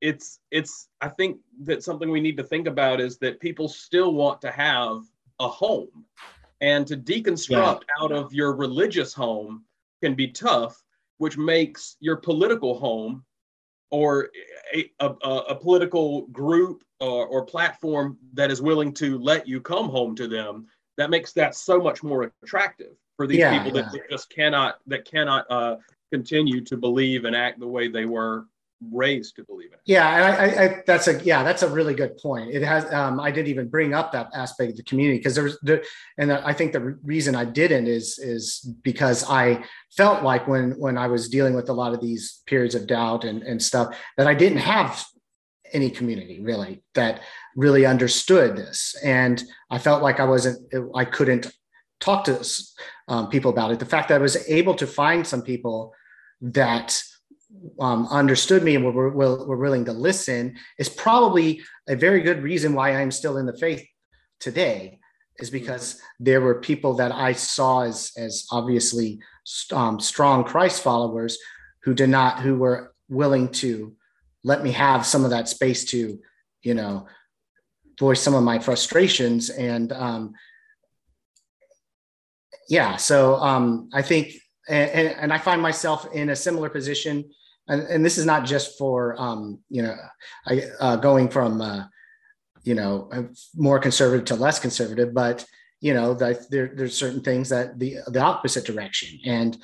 [0.00, 4.12] it's it's i think that something we need to think about is that people still
[4.12, 5.02] want to have
[5.40, 6.04] a home
[6.60, 8.04] and to deconstruct yeah.
[8.04, 9.64] out of your religious home
[10.02, 10.82] can be tough
[11.18, 13.24] which makes your political home
[13.90, 14.30] or
[14.74, 19.88] a, a, a political group or, or, platform that is willing to let you come
[19.88, 20.66] home to them
[20.96, 23.88] that makes that so much more attractive for these yeah, people yeah.
[23.92, 25.76] that just cannot that cannot uh,
[26.12, 28.46] continue to believe and act the way they were
[28.92, 29.78] raised to believe in.
[29.86, 32.50] Yeah, and I, I, that's a yeah, that's a really good point.
[32.50, 32.92] It has.
[32.92, 35.82] Um, I didn't even bring up that aspect of the community because there's there,
[36.18, 39.64] and I think the reason I didn't is is because I
[39.96, 43.24] felt like when when I was dealing with a lot of these periods of doubt
[43.24, 45.04] and and stuff that I didn't have
[45.74, 47.20] any community really that
[47.56, 51.52] really understood this, and I felt like I wasn't I couldn't
[52.00, 52.44] talk to
[53.08, 53.78] um, people about it.
[53.78, 55.92] The fact that I was able to find some people
[56.40, 57.02] that
[57.80, 62.42] um, understood me and were, were, were willing to listen is probably a very good
[62.42, 63.86] reason why I'm still in the faith
[64.40, 64.98] today
[65.38, 69.20] is because there were people that I saw as, as obviously
[69.72, 71.38] um, strong Christ followers
[71.82, 73.94] who did not, who were willing to
[74.44, 76.20] let me have some of that space to,
[76.62, 77.06] you know,
[77.98, 79.50] voice some of my frustrations.
[79.50, 80.34] And um,
[82.68, 84.34] yeah, so um, I think,
[84.68, 87.24] and, and I find myself in a similar position
[87.68, 89.96] and, and this is not just for um, you know
[90.46, 91.84] I, uh, going from uh,
[92.62, 93.10] you know
[93.54, 95.44] more conservative to less conservative, but
[95.80, 99.18] you know that there, there's certain things that the the opposite direction.
[99.24, 99.56] And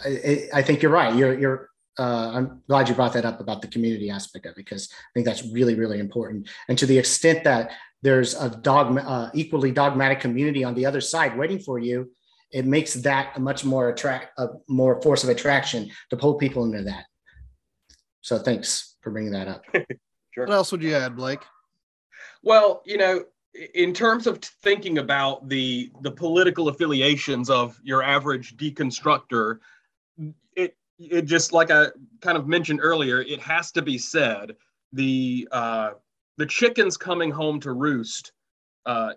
[0.00, 1.14] I, I think you're right.
[1.14, 4.56] You're you're uh, I'm glad you brought that up about the community aspect of it
[4.56, 6.48] because I think that's really really important.
[6.68, 7.72] And to the extent that
[8.02, 12.10] there's a dogma uh, equally dogmatic community on the other side waiting for you
[12.50, 16.64] it makes that a much more attract a more force of attraction to pull people
[16.64, 17.06] into that
[18.22, 19.64] so thanks for bringing that up.
[20.30, 20.46] sure.
[20.46, 21.40] What else would you add, Blake?
[22.42, 23.24] Well, you know,
[23.74, 29.58] in terms of thinking about the the political affiliations of your average deconstructor,
[31.10, 31.86] it just like I
[32.20, 34.56] kind of mentioned earlier, it has to be said
[34.92, 35.90] the uh,
[36.38, 38.32] the chickens coming home to roost
[38.86, 39.12] uh,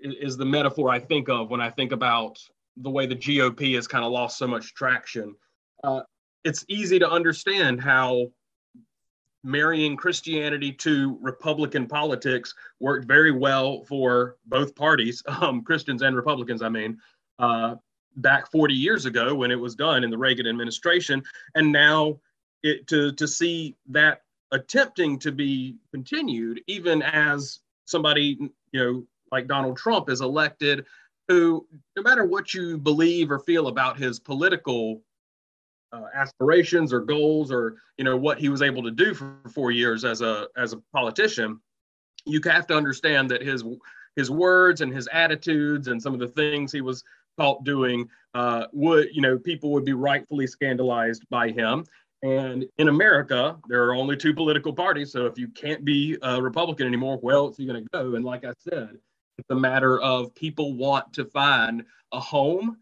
[0.00, 2.38] is the metaphor I think of when I think about
[2.76, 5.34] the way the GOP has kind of lost so much traction.
[5.82, 6.00] Uh,
[6.44, 8.26] it's easy to understand how
[9.44, 16.62] marrying Christianity to Republican politics worked very well for both parties, um, Christians and Republicans,
[16.62, 16.98] I mean,
[17.38, 17.76] uh,
[18.16, 21.22] back 40 years ago when it was done in the Reagan administration.
[21.54, 22.18] And now
[22.62, 28.38] it, to, to see that attempting to be continued, even as somebody,
[28.72, 30.86] you know, like Donald Trump is elected,
[31.28, 35.02] who, no matter what you believe or feel about his political
[35.92, 39.70] uh, aspirations or goals or you know what he was able to do for four
[39.70, 41.60] years as a as a politician
[42.26, 43.62] you have to understand that his
[44.16, 47.04] his words and his attitudes and some of the things he was
[47.38, 51.84] caught doing uh, would you know people would be rightfully scandalized by him
[52.24, 55.12] And in America, there are only two political parties.
[55.12, 58.14] So if you can't be a Republican anymore, well, it's going to go.
[58.14, 58.96] And like I said,
[59.36, 62.78] it's a matter of people want to find a home.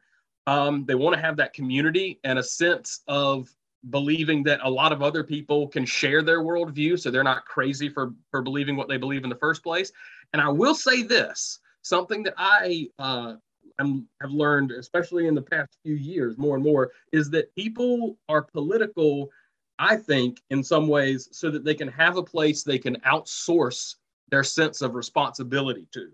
[0.47, 3.49] Um, they want to have that community and a sense of
[3.91, 7.01] believing that a lot of other people can share their worldview.
[7.01, 9.91] So they're not crazy for, for believing what they believe in the first place.
[10.33, 13.35] And I will say this something that I uh,
[13.79, 18.19] am, have learned, especially in the past few years, more and more, is that people
[18.29, 19.31] are political,
[19.79, 23.97] I think, in some ways, so that they can have a place they can outsource
[24.31, 26.11] their sense of responsibility to.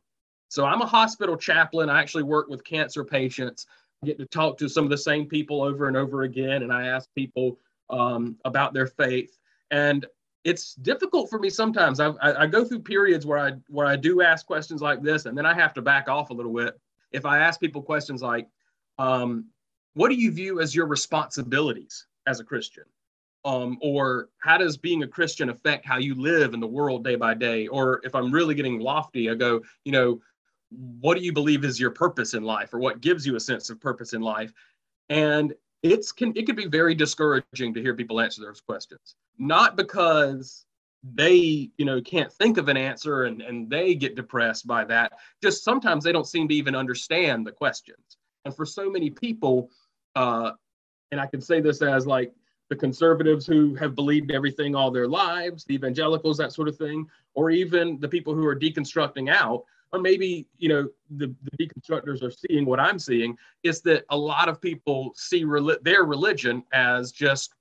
[0.49, 1.91] So I'm a hospital chaplain.
[1.91, 3.67] I actually work with cancer patients.
[4.03, 6.73] I get to talk to some of the same people over and over again, and
[6.73, 7.59] I ask people
[7.91, 9.37] um, about their faith.
[9.71, 10.07] And
[10.45, 12.01] it's difficult for me sometimes.
[12.01, 15.27] I, I, I go through periods where I where I do ask questions like this,
[15.27, 16.79] and then I have to back off a little bit.
[17.13, 18.49] If I ask people questions like,
[18.99, 19.47] um,
[19.95, 22.85] "What do you view as your responsibilities as a Christian?"
[23.45, 27.17] Um, or how does being a Christian affect how you live in the world day
[27.17, 27.69] by day?
[27.69, 30.21] Or if I'm really getting lofty, I go, you know,
[30.71, 33.71] what do you believe is your purpose in life, or what gives you a sense
[33.71, 34.53] of purpose in life?
[35.09, 39.77] And it's can it can be very discouraging to hear people answer those questions not
[39.77, 40.67] because
[41.03, 45.13] they you know can't think of an answer and, and they get depressed by that.
[45.43, 48.17] Just sometimes they don't seem to even understand the questions.
[48.45, 49.71] And for so many people
[50.17, 50.53] uh,
[51.13, 52.33] and i can say this as like
[52.71, 57.07] the conservatives who have believed everything all their lives the evangelicals that sort of thing
[57.35, 62.23] or even the people who are deconstructing out or maybe you know the, the deconstructors
[62.23, 65.45] are seeing what i'm seeing is that a lot of people see
[65.83, 67.55] their religion as just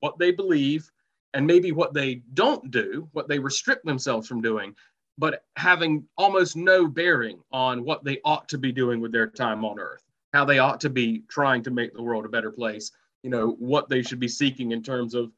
[0.00, 0.90] what they believe
[1.34, 4.74] and maybe what they don't do what they restrict themselves from doing
[5.16, 9.64] but having almost no bearing on what they ought to be doing with their time
[9.64, 12.90] on earth how they ought to be trying to make the world a better place
[13.22, 15.30] you know what they should be seeking in terms of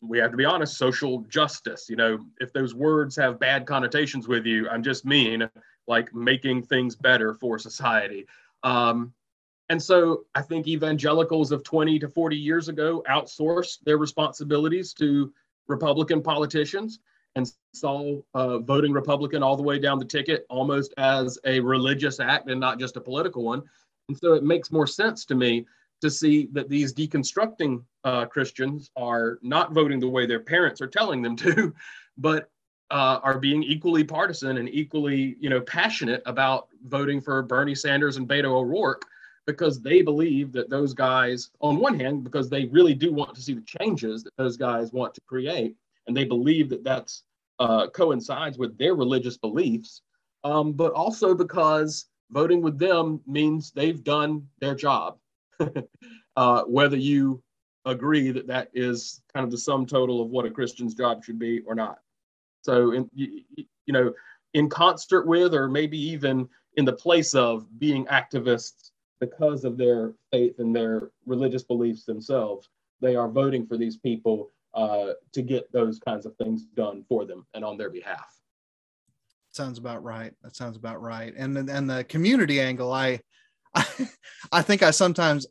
[0.00, 1.86] we have to be honest social justice.
[1.88, 5.48] You know if those words have bad connotations with you i'm just mean
[5.90, 8.26] like making things better for society.
[8.62, 9.12] Um,
[9.70, 15.32] and so i think evangelicals of 20 to 40 years ago outsourced their responsibilities to
[15.68, 17.00] republican politicians
[17.36, 22.20] and saw uh, voting republican all the way down the ticket almost as a religious
[22.20, 23.62] act and not just a political one.
[24.08, 25.66] And so it makes more sense to me
[26.00, 30.88] to see that these deconstructing uh, Christians are not voting the way their parents are
[30.88, 31.74] telling them to,
[32.18, 32.50] but
[32.90, 38.16] uh, are being equally partisan and equally, you know, passionate about voting for Bernie Sanders
[38.16, 39.04] and Beto O'Rourke
[39.46, 43.42] because they believe that those guys, on one hand, because they really do want to
[43.42, 45.76] see the changes that those guys want to create,
[46.06, 47.24] and they believe that that's
[47.58, 50.02] uh, coincides with their religious beliefs,
[50.44, 55.18] um, but also because voting with them means they've done their job
[56.36, 57.42] uh, whether you
[57.84, 61.38] agree that that is kind of the sum total of what a Christian's job should
[61.38, 61.98] be or not.
[62.62, 64.12] So, in, you, you know,
[64.54, 68.89] in concert with, or maybe even in the place of being activists
[69.20, 72.68] because of their faith and their religious beliefs themselves,
[73.00, 77.24] they are voting for these people uh, to get those kinds of things done for
[77.24, 78.40] them and on their behalf.
[79.50, 80.32] Sounds about right.
[80.42, 81.34] That sounds about right.
[81.36, 83.20] And and the community angle, I
[83.74, 83.84] I,
[84.52, 85.46] I think I sometimes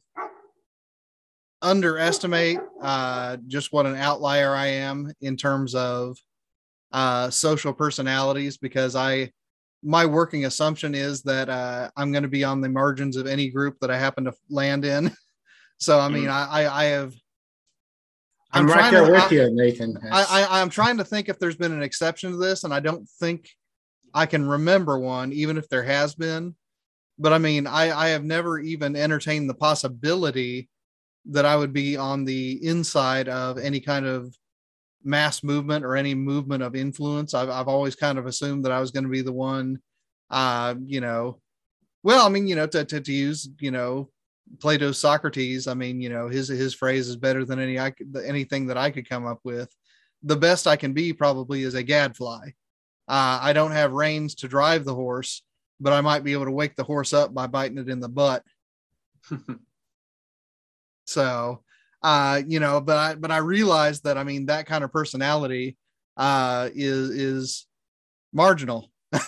[1.61, 6.17] underestimate uh, just what an outlier I am in terms of
[6.93, 9.31] uh, social personalities because I
[9.83, 13.49] my working assumption is that uh, I'm going to be on the margins of any
[13.49, 15.11] group that I happen to land in.
[15.81, 16.29] So I mean, mm.
[16.29, 17.13] I, I have.
[18.51, 19.97] I'm, I'm right there to, with I, you, Nathan.
[20.11, 22.81] I, I I'm trying to think if there's been an exception to this, and I
[22.81, 23.49] don't think
[24.13, 26.53] I can remember one, even if there has been
[27.19, 30.69] but I mean, I, I have never even entertained the possibility
[31.25, 34.33] that I would be on the inside of any kind of
[35.03, 37.33] mass movement or any movement of influence.
[37.33, 39.79] I've, I've always kind of assumed that I was going to be the one,
[40.29, 41.39] uh, you know,
[42.03, 44.09] well, I mean, you know, to, to, to use, you know,
[44.59, 48.15] Plato's Socrates, I mean, you know, his, his phrase is better than any, I could,
[48.25, 49.73] anything that I could come up with.
[50.23, 52.49] The best I can be probably is a gadfly.
[53.07, 55.43] Uh, I don't have reins to drive the horse,
[55.79, 58.09] but I might be able to wake the horse up by biting it in the
[58.09, 58.43] butt.
[61.05, 61.63] so,
[62.01, 65.77] uh, you know, but I, but I realized that, I mean, that kind of personality,
[66.17, 67.67] uh, is, is
[68.33, 68.91] marginal.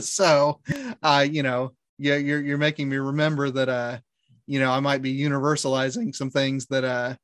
[0.00, 0.60] so,
[1.02, 3.98] uh, you know, yeah, you're, you're making me remember that, uh,
[4.46, 7.14] you know, I might be universalizing some things that, uh,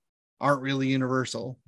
[0.40, 1.58] aren't really universal.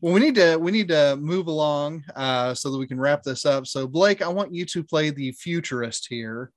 [0.00, 3.22] Well, we need to we need to move along uh, so that we can wrap
[3.22, 3.66] this up.
[3.66, 6.52] So, Blake, I want you to play the futurist here.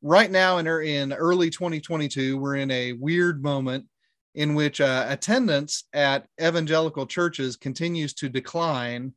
[0.00, 3.86] Right now, in in early 2022, we're in a weird moment
[4.34, 9.12] in which uh, attendance at evangelical churches continues to decline,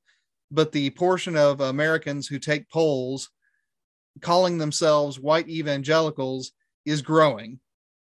[0.51, 3.29] but the portion of Americans who take polls
[4.21, 6.51] calling themselves white evangelicals
[6.85, 7.59] is growing.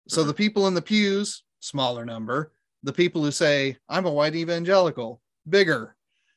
[0.08, 2.54] So the people in the pews, smaller number,
[2.84, 5.96] the people who say, I'm a white evangelical, bigger.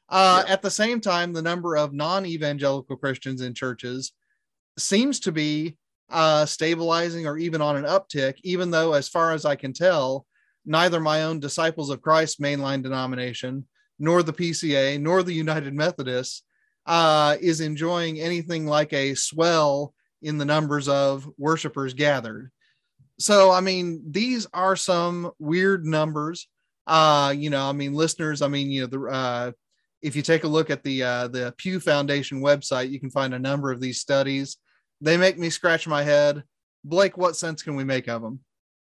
[0.08, 4.12] Uh, At the same time, the number of non evangelical Christians in churches
[4.78, 5.78] seems to be
[6.10, 10.26] uh, stabilizing or even on an uptick, even though, as far as I can tell,
[10.64, 13.66] neither my own Disciples of Christ mainline denomination,
[13.98, 16.42] nor the PCA, nor the United Methodists
[16.86, 22.50] uh, is enjoying anything like a swell in the numbers of worshipers gathered.
[23.18, 26.48] So, I mean, these are some weird numbers.
[26.86, 29.52] Uh, you know, I mean, listeners, I mean, you know, the uh,
[30.02, 33.32] if you take a look at the uh, the Pew Foundation website, you can find
[33.32, 34.58] a number of these studies.
[35.00, 36.42] They make me scratch my head.
[36.84, 38.40] Blake, what sense can we make of them?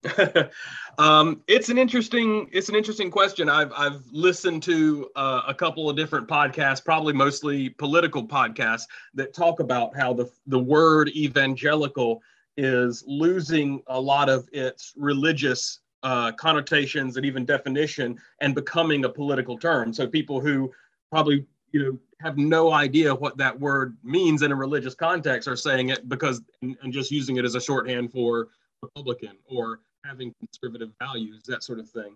[0.98, 3.49] um, it's an interesting it's an interesting question.
[3.49, 9.34] I've I've listened to uh, a couple of different podcasts, probably mostly political podcasts, that
[9.34, 12.22] talk about how the the word evangelical
[12.57, 19.10] is losing a lot of its religious uh, connotations and even definition and becoming a
[19.10, 19.94] political term.
[19.94, 20.72] So people who
[21.11, 25.57] probably you know have no idea what that word means in a religious context are
[25.57, 28.48] saying it because and, and just using it as a shorthand for
[28.82, 32.15] Republican or having conservative values, that sort of thing.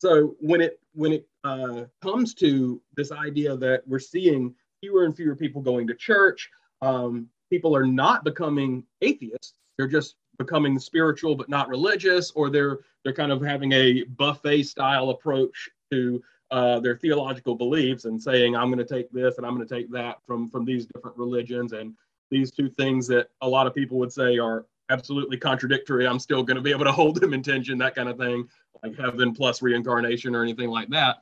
[0.00, 5.16] So when it when it uh, comes to this idea that we're seeing fewer and
[5.16, 6.50] fewer people going to church,
[6.80, 12.80] um, people are not becoming atheists; they're just becoming spiritual but not religious, or they're
[13.04, 18.56] they're kind of having a buffet style approach to uh, their theological beliefs and saying,
[18.56, 21.16] "I'm going to take this and I'm going to take that from from these different
[21.16, 21.94] religions and
[22.28, 26.06] these two things that a lot of people would say are absolutely contradictory.
[26.06, 28.48] I'm still going to be able to hold them in tension, that kind of thing,
[28.82, 31.18] like heaven plus reincarnation or anything like that.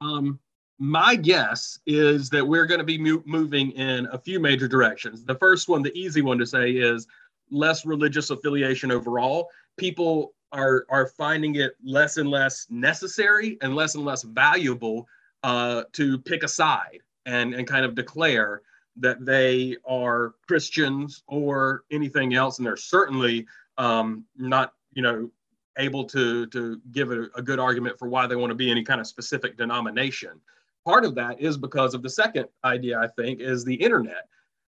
[0.00, 0.38] Um,
[0.78, 5.24] my guess is that we're going to be mo- moving in a few major directions.
[5.24, 7.06] The first one, the easy one to say, is
[7.50, 9.48] less religious affiliation overall.
[9.76, 15.06] People are are finding it less and less necessary and less and less valuable
[15.44, 18.62] uh, to pick a side and and kind of declare
[18.96, 23.46] that they are Christians or anything else, and they're certainly
[23.78, 25.30] um, not, you know,
[25.78, 28.82] able to to give a, a good argument for why they want to be any
[28.82, 30.40] kind of specific denomination.
[30.84, 34.28] Part of that is because of the second idea, I think, is the internet.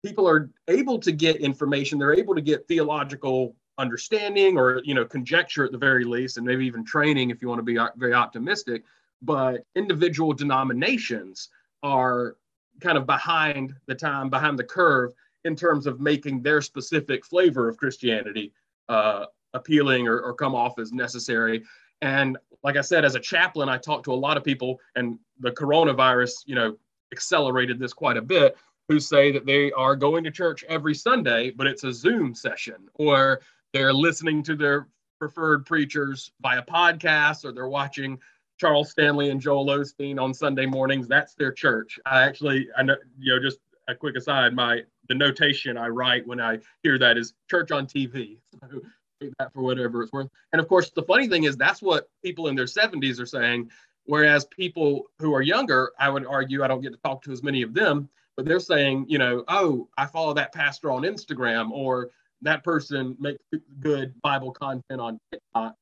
[0.04, 5.04] People are able to get information; they're able to get theological understanding or you know
[5.04, 8.14] conjecture at the very least, and maybe even training if you want to be very
[8.14, 8.84] optimistic.
[9.22, 11.48] But individual denominations
[11.82, 12.36] are
[12.80, 15.12] kind of behind the time, behind the curve
[15.44, 18.52] in terms of making their specific flavor of Christianity
[18.88, 21.62] uh, appealing or, or come off as necessary.
[22.00, 25.18] And like I said, as a chaplain, I talked to a lot of people, and
[25.40, 26.76] the coronavirus, you know,
[27.12, 28.56] accelerated this quite a bit,
[28.88, 32.88] who say that they are going to church every Sunday, but it's a Zoom session,
[32.94, 33.40] or
[33.72, 34.88] they're listening to their
[35.18, 38.18] preferred preachers via podcast, or they're watching
[38.58, 41.08] Charles Stanley and Joel Osteen on Sunday mornings.
[41.08, 41.98] That's their church.
[42.06, 43.58] I actually, I know, you know, just
[43.88, 47.86] a quick aside, my the notation I write when I hear that is church on
[47.86, 48.38] TV.
[48.70, 48.80] So
[49.20, 50.28] take that for whatever it's worth.
[50.52, 53.70] And of course, the funny thing is that's what people in their 70s are saying.
[54.06, 57.42] Whereas people who are younger, I would argue, I don't get to talk to as
[57.42, 61.70] many of them, but they're saying, you know, oh, I follow that pastor on Instagram
[61.70, 62.10] or
[62.42, 63.42] that person makes
[63.80, 65.74] good Bible content on TikTok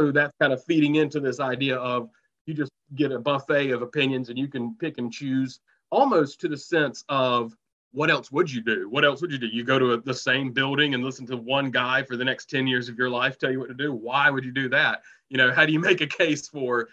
[0.00, 2.08] so that's kind of feeding into this idea of
[2.46, 5.60] you just get a buffet of opinions and you can pick and choose
[5.90, 7.54] almost to the sense of
[7.92, 8.88] what else would you do?
[8.88, 9.48] What else would you do?
[9.48, 12.48] You go to a, the same building and listen to one guy for the next
[12.48, 13.92] 10 years of your life tell you what to do.
[13.92, 15.02] Why would you do that?
[15.28, 16.88] You know, how do you make a case for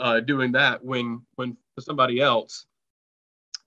[0.00, 2.66] uh, doing that when when somebody else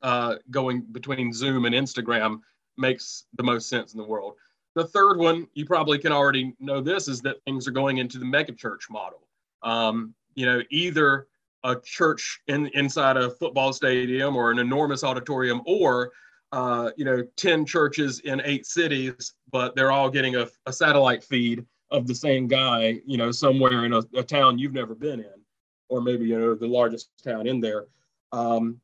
[0.02, 2.40] uh, going between Zoom and Instagram
[2.78, 4.34] makes the most sense in the world?
[4.76, 8.18] The third one, you probably can already know this, is that things are going into
[8.18, 9.28] the megachurch model.
[9.64, 11.28] Um, you know, either
[11.64, 16.12] a church in, inside a football stadium or an enormous auditorium, or
[16.52, 21.24] uh, you know, 10 churches in eight cities, but they're all getting a, a satellite
[21.24, 25.20] feed of the same guy, you know, somewhere in a, a, town you've never been
[25.20, 25.42] in,
[25.90, 27.86] or maybe, you know, the largest town in there.
[28.32, 28.80] Um,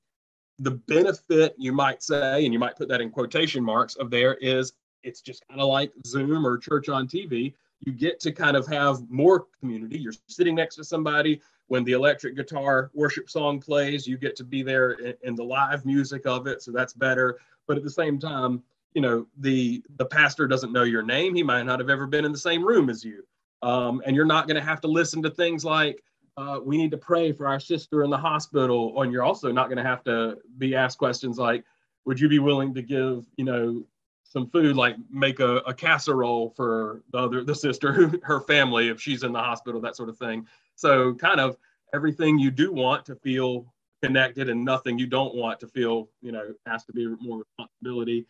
[0.60, 4.36] the benefit, you might say, and you might put that in quotation marks, of there
[4.36, 7.54] is it's just kind of like Zoom or church on TV.
[7.82, 10.00] You get to kind of have more community.
[10.00, 14.08] You're sitting next to somebody when the electric guitar worship song plays.
[14.08, 17.38] You get to be there in, in the live music of it, so that's better.
[17.68, 18.64] But at the same time,
[18.94, 21.36] you know, the the pastor doesn't know your name.
[21.36, 23.24] He might not have ever been in the same room as you,
[23.62, 26.02] um, and you're not going to have to listen to things like
[26.38, 29.02] uh, we need to pray for our sister in the hospital.
[29.02, 31.64] And you're also not going to have to be asked questions like,
[32.06, 33.84] would you be willing to give, you know,
[34.30, 39.00] some food, like make a, a casserole for the other, the sister, her family, if
[39.02, 40.46] she's in the hospital, that sort of thing.
[40.76, 41.58] So kind of
[41.94, 43.74] everything you do want to feel
[44.04, 48.26] connected and nothing you don't want to feel, you know, has to be more responsibility.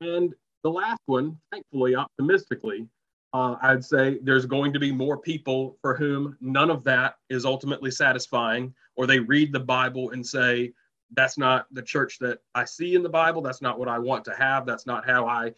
[0.00, 2.86] And the last one, thankfully, optimistically,
[3.32, 7.44] uh, I'd say there's going to be more people for whom none of that is
[7.44, 10.72] ultimately satisfying, or they read the Bible and say,
[11.12, 13.42] that's not the church that I see in the Bible.
[13.42, 14.66] That's not what I want to have.
[14.66, 15.52] That's not how I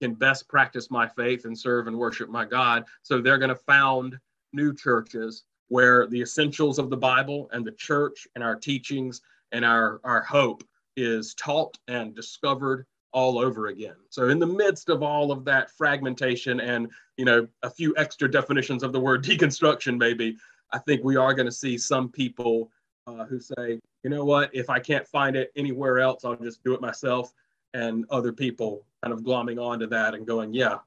[0.00, 2.84] can best practice my faith and serve and worship my God.
[3.02, 4.18] So they're going to found
[4.52, 9.20] new churches where the essentials of the Bible and the church and our teachings
[9.52, 10.62] and our, our hope
[10.96, 13.96] is taught and discovered all over again.
[14.10, 18.30] So in the midst of all of that fragmentation and you know a few extra
[18.30, 20.36] definitions of the word deconstruction maybe,
[20.72, 22.70] I think we are going to see some people
[23.06, 26.62] uh, who say, you know what, if I can't find it anywhere else, I'll just
[26.64, 27.32] do it myself.
[27.74, 30.78] And other people kind of glomming onto that and going, yeah,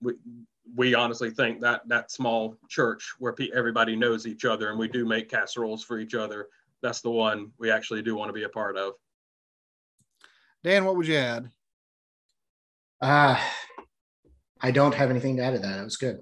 [0.00, 0.14] we,
[0.74, 4.88] we honestly think that that small church where pe- everybody knows each other and we
[4.88, 6.48] do make casseroles for each other,
[6.82, 8.94] that's the one we actually do want to be a part of.
[10.62, 11.50] Dan, what would you add?
[13.00, 13.40] Uh,
[14.60, 15.80] I don't have anything to add to that.
[15.80, 16.20] It was good.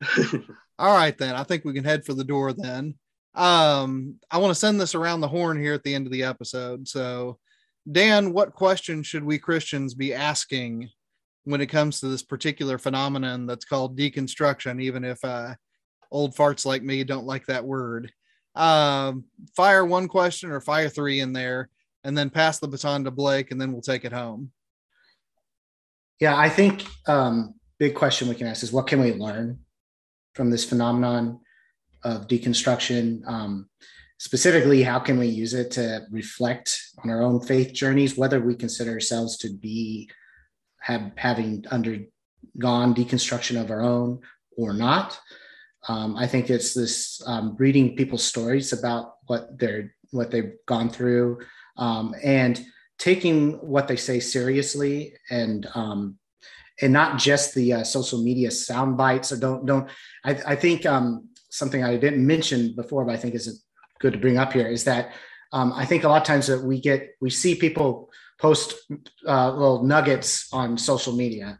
[0.78, 1.34] All right, then.
[1.34, 2.94] I think we can head for the door then.
[3.34, 6.24] Um, I want to send this around the horn here at the end of the
[6.24, 6.86] episode.
[6.86, 7.38] So,
[7.90, 10.90] Dan, what question should we Christians be asking
[11.44, 15.54] when it comes to this particular phenomenon that's called deconstruction, even if uh,
[16.10, 18.12] old farts like me don't like that word?
[18.54, 19.24] Um,
[19.56, 21.70] fire one question or fire three in there,
[22.04, 24.52] and then pass the baton to Blake, and then we'll take it home.
[26.20, 29.58] Yeah, I think um, big question we can ask is what can we learn
[30.34, 31.40] from this phenomenon
[32.04, 33.26] of deconstruction?
[33.26, 33.68] Um,
[34.18, 38.54] specifically, how can we use it to reflect on our own faith journeys, whether we
[38.54, 40.10] consider ourselves to be
[40.80, 44.20] have having undergone deconstruction of our own
[44.56, 45.18] or not?
[45.88, 50.90] Um, I think it's this um, reading people's stories about what they're what they've gone
[50.90, 51.40] through
[51.76, 52.64] um, and
[52.98, 56.18] taking what they say seriously and um,
[56.80, 59.88] and not just the uh, social media sound bites or don't don't
[60.24, 63.64] I, I think um, something I didn't mention before but I think is
[64.00, 65.12] good to bring up here is that
[65.52, 68.10] um, I think a lot of times that we get we see people
[68.40, 68.74] post
[69.26, 71.58] uh, little nuggets on social media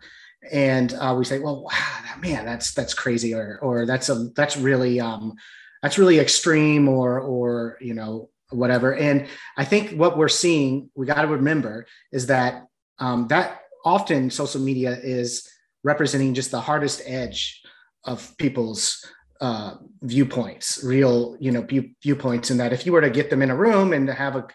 [0.51, 1.71] and uh, we say well wow
[2.05, 5.35] that, man that's that's crazy or or that's a that's really um,
[5.83, 8.95] that's really extreme or or you know whatever.
[8.95, 12.67] And I think what we're seeing, we got to remember, is that
[12.99, 15.49] um, that often social media is
[15.83, 17.63] representing just the hardest edge
[18.05, 19.05] of people's
[19.43, 23.43] uh, viewpoints, real you know view, viewpoints, and that if you were to get them
[23.43, 24.47] in a room and to have a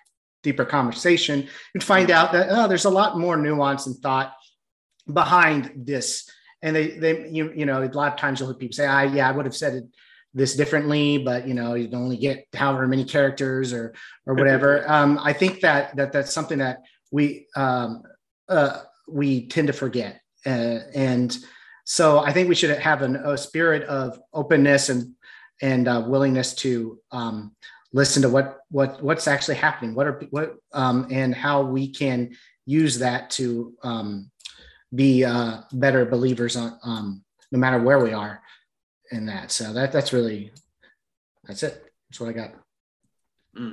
[0.43, 4.33] deeper conversation, you'd find out that oh, there's a lot more nuance and thought
[5.11, 6.29] behind this.
[6.61, 9.03] And they, they, you, you know, a lot of times you'll hear people say, "I,
[9.03, 9.83] yeah, I would have said it
[10.33, 13.93] this differently, but you know, you only get however many characters or
[14.25, 14.89] or whatever.
[14.89, 18.03] um, I think that that that's something that we um,
[18.47, 21.37] uh, we tend to forget, uh, and
[21.89, 25.13] so I think we should have an, a spirit of openness and
[25.61, 27.55] and uh, willingness to um,
[27.93, 32.35] listen to what what what's actually happening, what are what um, and how we can
[32.65, 34.29] use that to um,
[34.93, 37.23] be uh, better believers on um,
[37.53, 38.41] no matter where we are
[39.13, 39.49] in that.
[39.49, 40.51] So that that's really
[41.45, 41.85] that's it.
[42.09, 42.51] That's what I got.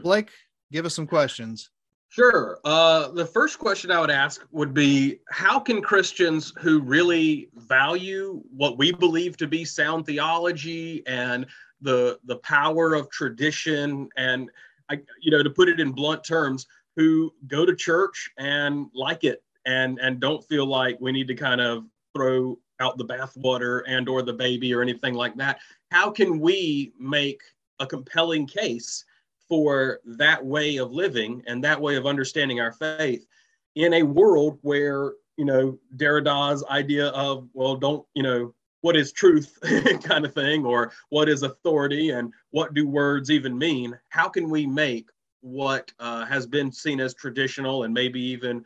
[0.02, 0.30] Blake,
[0.70, 1.68] give us some questions.
[2.14, 2.60] Sure.
[2.64, 8.40] Uh, the first question I would ask would be How can Christians who really value
[8.56, 11.44] what we believe to be sound theology and
[11.80, 14.48] the, the power of tradition, and,
[14.88, 19.24] I, you know, to put it in blunt terms, who go to church and like
[19.24, 21.84] it and, and don't feel like we need to kind of
[22.14, 25.58] throw out the bathwater and or the baby or anything like that
[25.92, 27.40] how can we make
[27.78, 29.04] a compelling case
[29.48, 33.26] for that way of living and that way of understanding our faith
[33.74, 39.12] in a world where you know derrida's idea of well don't you know what is
[39.12, 39.58] truth
[40.02, 44.48] kind of thing or what is authority and what do words even mean how can
[44.48, 45.08] we make
[45.40, 48.64] what uh, has been seen as traditional and maybe even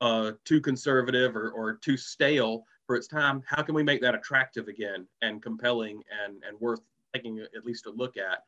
[0.00, 4.14] uh, too conservative or, or too stale for its time, how can we make that
[4.14, 6.80] attractive again and compelling and, and worth
[7.14, 8.42] taking at least a look at?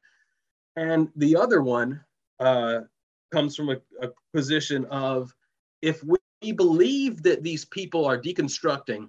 [0.77, 2.05] And the other one
[2.41, 2.81] uh,
[3.33, 5.35] comes from a, a position of
[5.83, 9.09] if we believe that these people are deconstructing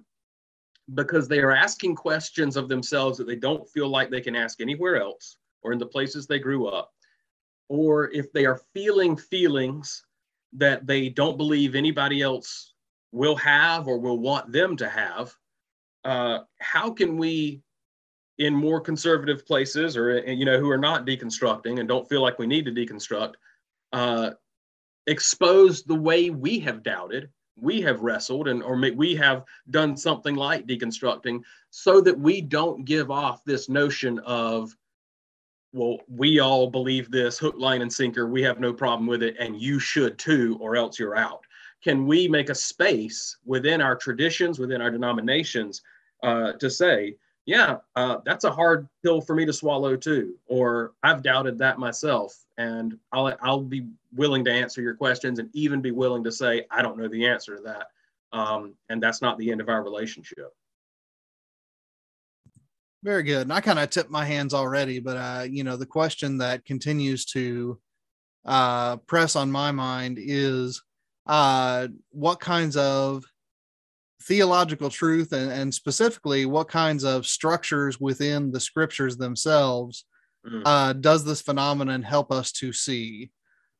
[0.94, 4.60] because they are asking questions of themselves that they don't feel like they can ask
[4.60, 6.92] anywhere else, or in the places they grew up,
[7.68, 10.04] or if they are feeling feelings
[10.52, 12.74] that they don't believe anybody else
[13.12, 15.34] will have or will want them to have,
[16.04, 17.62] uh, how can we,
[18.38, 22.22] in more conservative places or uh, you know who are not deconstructing and don't feel
[22.22, 23.34] like we need to deconstruct,
[23.92, 24.30] uh,
[25.06, 30.34] expose the way we have doubted, we have wrestled, and or we have done something
[30.34, 31.40] like deconstructing,
[31.70, 34.76] so that we don't give off this notion of
[35.72, 38.26] well, we all believe this hook, line, and sinker.
[38.26, 41.40] We have no problem with it, and you should too, or else you're out.
[41.82, 45.82] Can we make a space within our traditions, within our denominations,
[46.22, 47.16] uh, to say,
[47.46, 51.78] yeah, uh, that's a hard pill for me to swallow too, or I've doubted that
[51.78, 56.32] myself, and I'll I'll be willing to answer your questions, and even be willing to
[56.32, 57.86] say I don't know the answer to that,
[58.36, 60.52] um, and that's not the end of our relationship.
[63.04, 63.42] Very good.
[63.42, 66.64] And I kind of tipped my hands already, but uh, you know, the question that
[66.64, 67.78] continues to
[68.44, 70.80] uh press on my mind is
[71.26, 73.24] uh what kinds of
[74.26, 80.04] theological truth and, and specifically what kinds of structures within the scriptures themselves
[80.46, 80.62] Mhm.
[80.64, 83.32] uh does this phenomenon help us to see?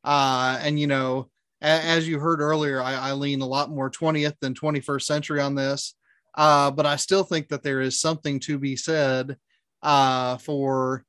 [0.04, 1.30] Uh and you know,
[1.62, 1.66] a-
[1.96, 5.54] as you heard earlier, I, I lean a lot more 20th than 21st century on
[5.54, 5.94] this.
[6.34, 9.36] Uh, but I still think that there is something to be said
[9.82, 11.04] uh, for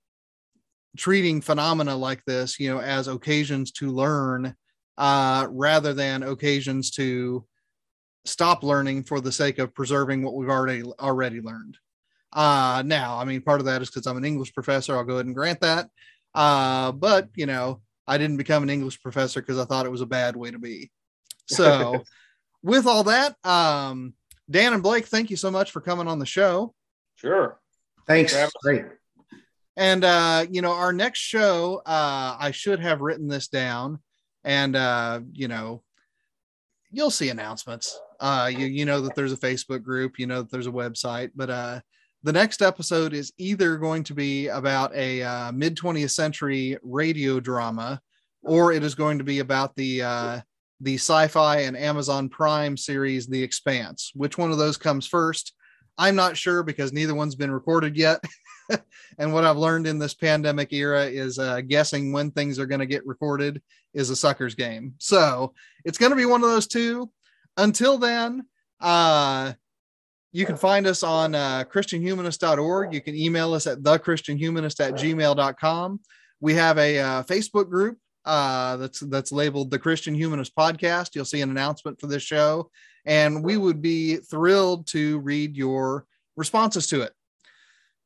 [0.98, 4.56] treating phenomena like this, you know, as occasions to learn
[4.98, 7.46] uh, rather than occasions to
[8.28, 11.78] stop learning for the sake of preserving what we've already already learned.
[12.34, 14.96] Uh, now, I mean, part of that is because I'm an English professor.
[14.96, 15.90] I'll go ahead and grant that.
[16.36, 20.02] Uh, but you know, I didn't become an English professor because I thought it was
[20.02, 20.92] a bad way to be.
[21.48, 22.04] So,
[22.64, 24.14] with all that, um,
[24.50, 26.74] Dan and Blake, thank you so much for coming on the show.
[27.16, 27.60] Sure.
[28.06, 28.34] Thanks.
[28.34, 28.54] Travis.
[28.62, 28.86] Great.
[29.76, 34.00] And uh, you know, our next show, uh, I should have written this down,
[34.44, 35.84] and uh, you know,
[36.90, 38.00] you'll see announcements.
[38.20, 41.32] Uh, you you know that there's a Facebook group, you know that there's a website,
[41.36, 41.80] but uh,
[42.24, 47.40] the next episode is either going to be about a uh, mid 20th century radio
[47.40, 48.02] drama,
[48.42, 50.40] or it is going to be about the uh,
[50.82, 54.12] the sci-fi and Amazon Prime series, The Expanse.
[54.14, 55.54] Which one of those comes first?
[55.98, 58.24] I'm not sure because neither one's been recorded yet.
[59.18, 62.80] and what I've learned in this pandemic era is uh, guessing when things are going
[62.80, 63.62] to get recorded
[63.94, 64.94] is a sucker's game.
[65.00, 65.54] So
[65.86, 67.10] it's going to be one of those two.
[67.58, 68.46] Until then,
[68.80, 69.54] uh,
[70.32, 72.94] you can find us on uh, christianhumanist.org.
[72.94, 76.00] You can email us at thechristianhumanist at gmail.com.
[76.40, 81.16] We have a uh, Facebook group uh, that's that's labeled the Christian Humanist Podcast.
[81.16, 82.70] You'll see an announcement for this show,
[83.06, 86.06] and we would be thrilled to read your
[86.36, 87.14] responses to it.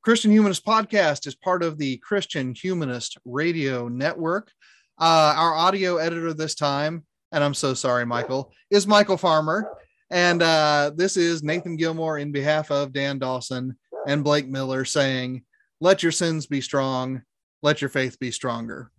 [0.04, 4.52] Christian Humanist Podcast is part of the Christian Humanist Radio Network.
[5.00, 9.70] Uh, our audio editor this time, and I'm so sorry, Michael, is Michael Farmer.
[10.10, 13.78] And uh, this is Nathan Gilmour in behalf of Dan Dawson
[14.08, 15.44] and Blake Miller saying,
[15.80, 17.22] Let your sins be strong,
[17.62, 18.92] let your faith be stronger.